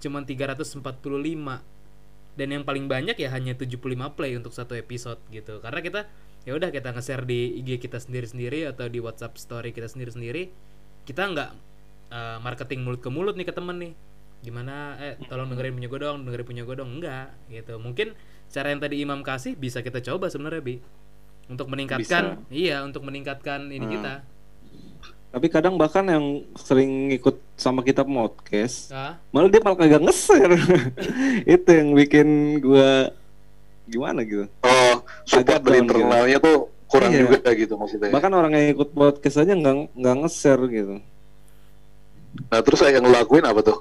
[0.01, 1.61] cuman 345
[2.41, 5.61] dan yang paling banyak ya hanya 75 play untuk satu episode gitu.
[5.61, 6.01] Karena kita
[6.49, 10.49] ya udah kita nge-share di IG kita sendiri-sendiri atau di WhatsApp story kita sendiri-sendiri.
[11.05, 11.51] Kita nggak
[12.11, 13.93] eh, marketing mulut ke mulut nih ke temen nih.
[14.41, 18.17] gimana eh tolong dengerin punya gue dong dengerin punya gue dong enggak gitu mungkin
[18.49, 20.81] cara yang tadi Imam kasih bisa kita coba sebenarnya bi
[21.51, 23.95] untuk meningkatkan iya untuk meningkatkan ini Hmm.
[23.95, 24.15] kita
[25.31, 30.59] Tapi kadang bahkan yang sering ikut sama kita podcast, ah malah dia malah kagak nge-share.
[31.55, 32.27] Itu yang bikin
[32.59, 33.15] gua
[33.87, 34.51] gimana gitu.
[34.67, 37.31] Oh, support dari down internalnya tuh kurang Iya.
[37.31, 38.11] juga gitu maksudnya.
[38.11, 40.95] Bahkan orang yang ikut podcast aja nggak nggak nge-share gitu.
[42.51, 43.79] Nah, terus yang lu lakuin apa tuh?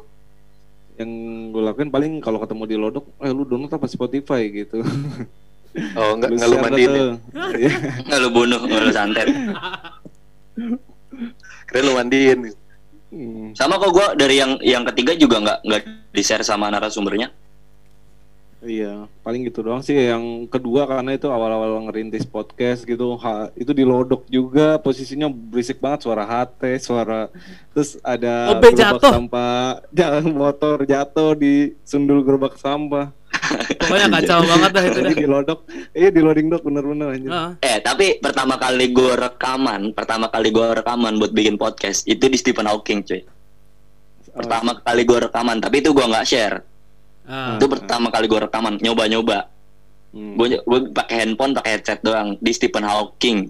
[1.01, 1.09] Yang
[1.49, 4.85] gue lakuin paling kalau ketemu di Lodok, eh lu download apa Spotify gitu.
[5.95, 6.89] Oh, enggak enggak lu mandiin.
[6.89, 6.97] ya?
[6.97, 7.11] tuh.
[7.59, 7.71] Iya.
[8.03, 9.27] nggak lu bunuh nggak lu santet
[11.65, 12.39] Kira lu mandiin.
[13.09, 13.57] Hmm.
[13.57, 17.33] sama kok gue dari yang yang ketiga juga nggak nggak di share sama narasumbernya
[18.59, 19.95] Iya, paling gitu doang sih.
[19.95, 25.79] Yang kedua karena itu awal-awal ngerintis podcast gitu, ha- itu di Lodok juga posisinya berisik
[25.79, 27.31] banget suara HT, suara
[27.71, 29.11] terus ada Obeng gerobak jatuh.
[29.15, 29.63] sampah,
[29.97, 33.15] jalan motor jatuh di sundul gerobak sampah.
[33.79, 35.13] Pokoknya kacau banget dah itu dah.
[35.13, 35.59] di Lodok,
[35.97, 37.29] iya di loading dock bener-bener anjir.
[37.31, 42.25] Ah, eh tapi pertama kali gue rekaman pertama kali gue rekaman buat bikin podcast itu
[42.29, 43.21] di Stephen Hawking cuy.
[44.29, 46.57] Pertama kali gue rekaman tapi itu gue nggak share.
[47.29, 47.61] Ah.
[47.61, 49.45] itu pertama kali gue rekaman nyoba-nyoba.
[50.09, 50.33] Hmm.
[50.41, 53.45] gue gue pakai handphone pakai headset doang di Stephen Hawking.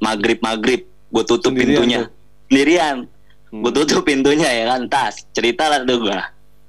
[0.00, 1.98] Maghrib maghrib gue tutup Sendirian pintunya.
[2.04, 2.08] tuh?
[2.48, 2.96] sendirian.
[3.50, 3.62] Hmm.
[3.66, 4.88] gue tutup pintunya ya kan?
[4.88, 6.20] Tas cerita lah tuh gue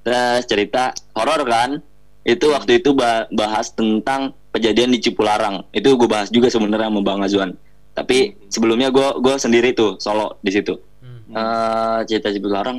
[0.01, 1.77] terus cerita horor kan
[2.23, 2.53] itu Hmm.
[2.53, 7.21] waktu itu ba- bahas tentang kejadian di Cipularang itu gue bahas juga sebenarnya sama Bang
[7.21, 7.55] Azwan
[7.91, 8.35] tapi Hmm.
[8.47, 11.31] sebelumnya gue gue sendiri tuh solo di situ Hmm.
[11.31, 12.77] Eh, cerita Cipularang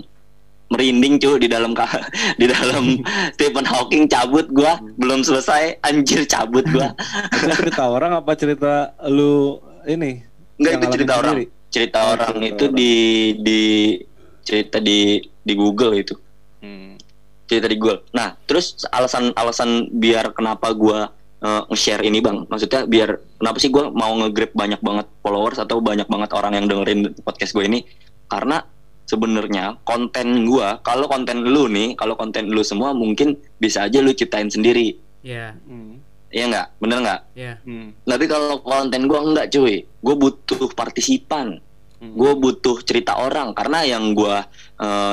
[0.68, 1.72] merinding cuy di dalam
[2.40, 2.84] di dalam
[3.34, 6.96] Stephen Hawking cabut gua belum selesai anjir cabut gua
[7.34, 8.72] Itu cerita orang apa cerita
[9.04, 10.22] lu ini?
[10.56, 11.34] Enggak itu cerita orang.
[11.34, 11.46] sendiri?
[11.68, 12.74] Cerita Oh, orang cerita itu orang.
[12.74, 12.92] di
[13.36, 13.60] di
[14.42, 14.98] cerita di
[15.40, 16.14] di Google itu.
[16.60, 16.96] Hmm.
[17.46, 18.06] Cerita di Google.
[18.14, 21.10] Nah, terus alasan-alasan biar kenapa gua
[21.42, 22.46] eh, nge-share ini, Bang.
[22.46, 26.66] Maksudnya biar kenapa sih gua mau nge-grab banyak banget followers atau banyak banget orang yang
[26.70, 27.82] dengerin podcast gue ini?
[28.30, 28.62] Karena
[29.04, 34.14] sebenarnya konten gua, kalau konten lu nih, kalau konten lu semua mungkin bisa aja lu
[34.14, 34.96] ciptain sendiri.
[35.22, 35.98] ya Hmm.
[36.32, 36.68] Iya nggak?
[36.80, 37.20] Bener nggak?
[37.36, 37.92] ya Hmm.
[38.08, 41.60] Tapi kalau konten gua enggak cuy, gue butuh partisipan.
[42.02, 42.18] Hmm.
[42.18, 44.34] gue butuh cerita orang karena yang gue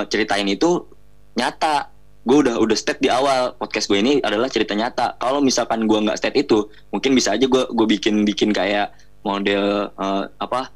[0.09, 0.89] ceritain itu
[1.38, 1.93] nyata
[2.30, 3.57] gue udah udah state di awal.
[3.57, 5.17] Podcast gue ini adalah cerita nyata.
[5.17, 8.93] Kalau misalkan gue nggak state itu mungkin bisa aja gue gue bikin bikin kayak
[9.25, 10.69] model eh, apa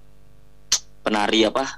[1.05, 1.77] penari apa?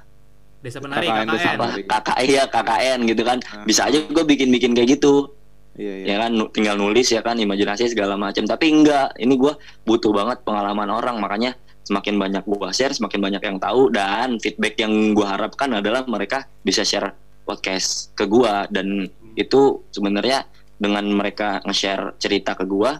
[0.64, 1.66] Desa penari KKN, desa KKN apa.
[1.84, 3.38] KKN ya KKN gitu kan.
[3.52, 3.68] Ah.
[3.68, 5.28] bisa aja gue bikin bikin kayak gitu.
[5.76, 6.04] Iya, iya.
[6.08, 8.48] ya kan tinggal nulis ya kan imajinasi segala macam.
[8.48, 9.52] Tapi enggak ini gue
[9.84, 11.20] butuh banget pengalaman orang.
[11.20, 11.52] Makanya
[11.84, 13.92] semakin banyak gue share semakin banyak yang tahu.
[13.92, 17.12] Dan feedback yang gue harapkan adalah mereka bisa share
[17.44, 19.06] podcast ke gue dan
[19.36, 22.90] itu sebenarnya dengan mereka nge-share cerita ke gue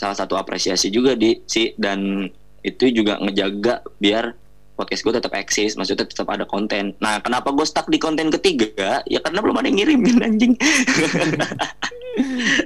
[0.00, 1.44] salah satu apresiasi juga di.
[1.44, 2.24] Si dan
[2.64, 4.32] itu juga ngejaga biar
[4.76, 6.96] podcast gue tetap eksis maksudnya tetap ada konten.
[7.04, 9.04] Nah kenapa gue stuck di konten ketiga?
[9.04, 10.52] Ya karena belum ada yang ngirimin anjing.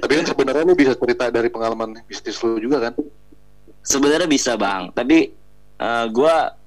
[0.01, 2.93] Tapi kan sebenarnya lu bisa cerita dari pengalaman bisnis lu juga kan?
[3.85, 5.29] Sebenarnya bisa bang, tapi
[5.77, 6.57] eh, gua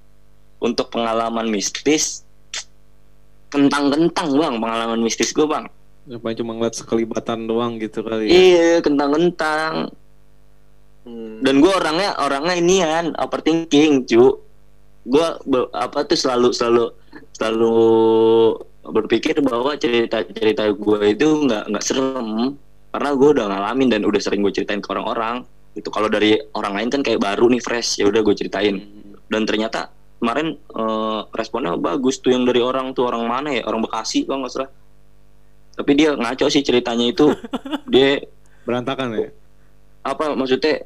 [0.63, 2.23] untuk pengalaman mistis
[3.49, 5.65] kentang-kentang bang pengalaman mistis gue bang.
[6.09, 8.33] Apa cuma ngeliat sekelibatan doang gitu kali ya?
[8.33, 9.93] Iya kentang-kentang.
[11.05, 11.41] Hmm.
[11.45, 14.41] Dan gue orangnya orangnya inian overthinking cu.
[15.09, 15.27] Gue
[15.77, 16.85] apa tuh selalu selalu
[17.37, 17.77] selalu
[18.89, 22.57] berpikir bahwa cerita-cerita gue itu nggak nggak serem
[22.89, 25.45] karena gue udah ngalamin dan udah sering gue ceritain ke orang-orang.
[25.77, 28.81] Itu kalau dari orang lain kan kayak baru nih fresh ya udah gue ceritain.
[29.29, 29.93] dan ternyata
[30.25, 34.41] kemarin eh, responnya bagus tuh yang dari orang tuh orang mana ya orang Bekasi kalau
[34.41, 34.71] nggak salah
[35.79, 37.31] tapi dia ngaco sih ceritanya itu.
[37.93, 38.19] Dia
[38.67, 39.31] Berantakan ya?
[40.05, 40.83] apa maksudnya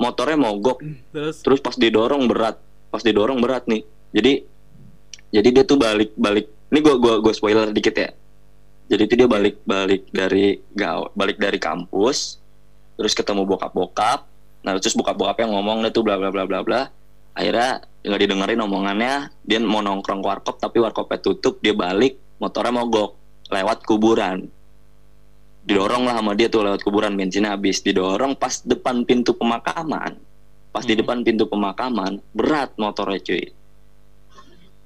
[0.00, 0.80] motornya mogok.
[1.12, 1.44] Terus?
[1.44, 2.56] Terus pas didorong berat.
[2.88, 3.84] Pas didorong berat nih.
[4.16, 4.32] Jadi
[5.30, 6.50] jadi dia tuh balik balik.
[6.72, 8.10] Ini gua gua gua spoiler dikit ya.
[8.90, 12.38] Jadi itu dia balik balik dari gaul balik dari kampus.
[12.94, 14.20] Terus ketemu bokap bokap
[14.64, 16.80] nah terus bokap bokapnya ngomong deh tuh bla bla bla bla bla.
[17.34, 19.14] Akhirnya nggak didengerin omongannya.
[19.46, 21.58] Dia mau nongkrong ke warkop tapi warkopnya tutup.
[21.62, 24.48] Dia balik motornya mogok lewat kuburan.
[25.64, 27.80] Didorong lah sama dia tuh lewat kuburan bensinnya habis.
[27.80, 30.16] Didorong pas depan pintu pemakaman.
[30.68, 31.00] Pas di Hmm.
[31.00, 33.48] depan pintu pemakaman berat motornya cuy.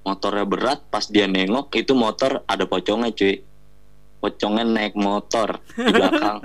[0.05, 3.43] Motornya berat pas dia nengok itu motor ada pocongnya cuy.
[4.19, 6.39] Pocongnya naik motor di belakang.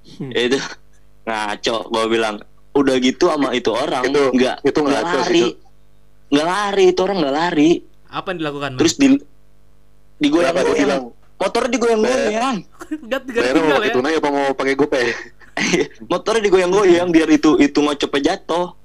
[0.34, 0.58] Itu
[1.20, 2.36] ngaco gue bilang
[2.70, 5.42] udah gitu sama itu orang Itu- nggak itu nggak lari.
[5.42, 5.48] Itu.
[6.30, 7.70] nggak lari itu orang nggak lari.
[8.10, 9.06] Apa yang dilakukan terus di
[10.26, 12.56] bilang motornya digoyang-goyang
[13.00, 13.94] Bayarnya mau tinggal pakai ya.
[13.96, 15.06] tunai apa mau pakai gopay?
[16.12, 18.76] Motornya digoyang-goyang biar itu itu ngocepnya jatuh.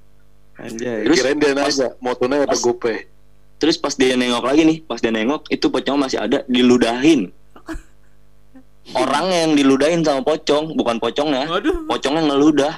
[0.55, 1.03] Anjay.
[1.03, 3.05] Terus Kirain dia nanya mau tunai apa gopay?
[3.59, 7.31] Terus pas dia nengok lagi nih, pas dia nengok itu pocong masih ada diludahin.
[9.01, 11.47] Orang yang diludahin sama pocong, bukan pocongnya.
[11.49, 11.87] Waduh.
[11.87, 12.73] Pocongnya ngeludah.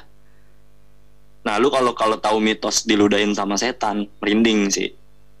[1.46, 4.90] Nah, lu kalau kalau tahu mitos diludahin sama setan, merinding sih.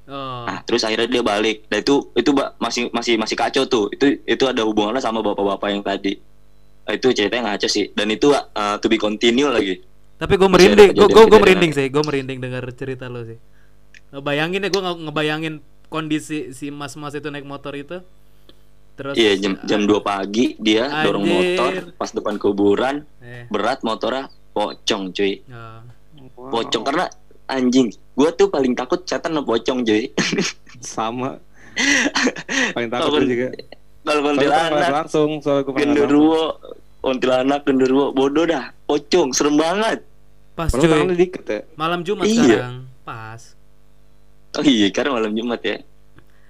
[0.08, 0.48] Oh.
[0.48, 1.68] Nah, terus akhirnya dia balik.
[1.68, 3.92] Dan itu itu masih masih masih kacau tuh.
[3.92, 6.16] Itu itu ada hubungannya sama bapak-bapak yang tadi.
[6.88, 7.92] Nah, itu ceritanya ngaco sih.
[7.92, 9.84] Dan itu uh, to be continue lagi.
[10.18, 13.38] Tapi gue merinding, gue gue merinding sih, gue merinding dengar cerita lo sih.
[14.10, 15.54] Ngebayangin ya, gue ngebayangin
[15.86, 18.02] kondisi si mas-mas itu naik motor itu.
[18.98, 21.38] Terus Iya, jam jam 2 pagi dia dorong Anjir.
[21.54, 25.38] motor pas depan kuburan, Eh, berat motornya pocong, cuy.
[25.46, 25.86] oh.
[26.34, 26.50] Wow.
[26.50, 27.06] Pocong karena
[27.46, 27.94] anjing.
[28.18, 30.10] Gua tuh paling takut setan sama pocong, cuy.
[30.82, 31.38] sama.
[32.74, 33.48] Paling takut gua juga.
[34.02, 35.74] Kalau kuntilanak, langsung pernah langsung.
[35.78, 36.42] genderuwo,
[36.98, 38.74] kuntilanak, genderuwo, bodoh dah.
[38.84, 40.02] Pocong, serem banget.
[40.58, 41.60] Pas Padahal cuy, dikit ya.
[41.78, 42.42] malam Jumat Iya.
[42.42, 42.74] sekarang,
[43.06, 43.42] pas.
[44.58, 45.76] Oh iya, karena malam Jumat ya.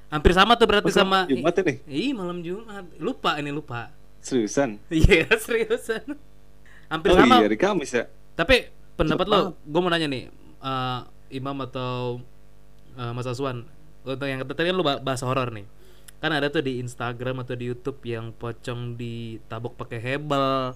[0.09, 1.29] Hampir sama tuh berarti Pas sama.
[1.29, 1.75] Jumat ini.
[1.85, 2.89] Ih, malam Jumat.
[2.97, 3.93] Lupa ini lupa.
[4.25, 4.81] Seriusan.
[4.89, 6.17] Iya, seriusan.
[6.89, 7.37] Hampir oh sama.
[7.37, 8.09] iya, hari Kamis ya.
[8.33, 10.25] Tapi pendapat Cepet lo, gue mau nanya nih,
[10.65, 11.01] eh,
[11.31, 12.21] Imam atau
[12.95, 13.65] eh, Mas Aswan,
[14.03, 15.67] untuk yang tadi kan bah- bahas horor nih,
[16.19, 20.75] kan ada tuh di Instagram atau di YouTube yang pocong ditabok pakai hebel,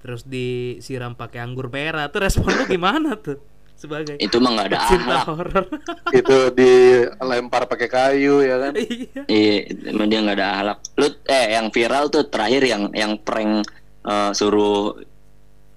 [0.00, 3.36] terus disiram pakai anggur merah, tuh respon lo gimana tuh
[3.80, 5.24] sebagai Itu mah nggak ada akhlak.
[5.24, 5.64] horor?
[6.20, 8.72] Itu dilempar pakai kayu ya kan?
[8.76, 9.22] Iya.
[9.24, 9.56] Iya,
[9.88, 10.78] emang dia nggak ada akhlak.
[11.00, 13.64] Lu eh yang viral tuh terakhir yang yang prank
[14.04, 15.00] eh, suruh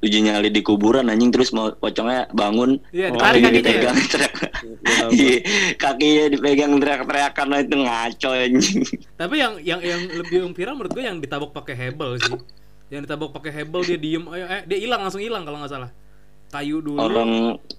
[0.04, 3.50] uji nyali di kuburan anjing terus mau pocongnya bangun Iya, Oh, ditarik iya, kakinya.
[3.50, 3.64] ya?
[3.64, 4.34] dipegang teriak
[5.10, 5.38] Iya,
[5.76, 8.82] kakinya dipegang teriak-teriakan nah, itu ngaco anjing.
[9.16, 12.36] Tapi yang yang yang lebih yang viral menurut gue yang ditabok pakai hebel sih.
[12.90, 15.90] Yang ditabok pakai hebel dia diem, ayo, eh, dia hilang langsung hilang kalau nggak salah.
[16.50, 17.00] Kayu dulu.
[17.00, 17.32] Orang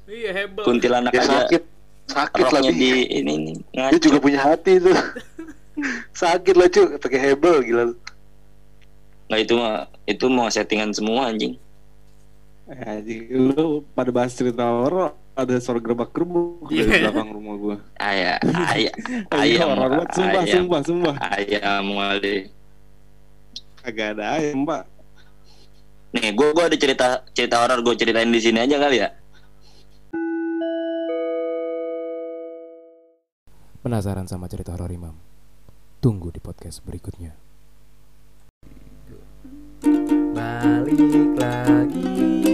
[0.04, 0.64] Iya hebel.
[0.64, 1.62] kuntilanak Ya aja sakit,
[2.06, 2.72] sakit Bi.
[2.72, 4.00] di ini nih Dia ngaco.
[4.00, 4.96] juga punya hati tuh.
[6.16, 7.82] sakit lah cuy, pakai hebel gila.
[7.86, 7.94] lu.
[9.24, 11.54] Nah itu mah itu mau settingan semua anjing.
[12.64, 17.12] Eh, Anjing, lu pada bahas cerita horor ada suara gerbak-gerbuk dari Iya.
[17.12, 17.76] belakang rumah gua.
[18.00, 18.40] Ayah,
[18.72, 18.94] ayah,
[19.28, 21.14] Anjing, ayam, horor banget, sumpah, ayam, sumpah, sumpah.
[21.20, 22.36] ayam wali.
[23.84, 24.82] Agak ada ayam, Pak.
[26.14, 27.06] Nih, gua gua ada cerita
[27.36, 29.08] cerita horor gua ceritain di sini aja kali ya.
[33.84, 35.12] Penasaran sama cerita horor Imam?
[36.00, 37.36] Tunggu di podcast berikutnya.
[40.32, 42.53] Balik lagi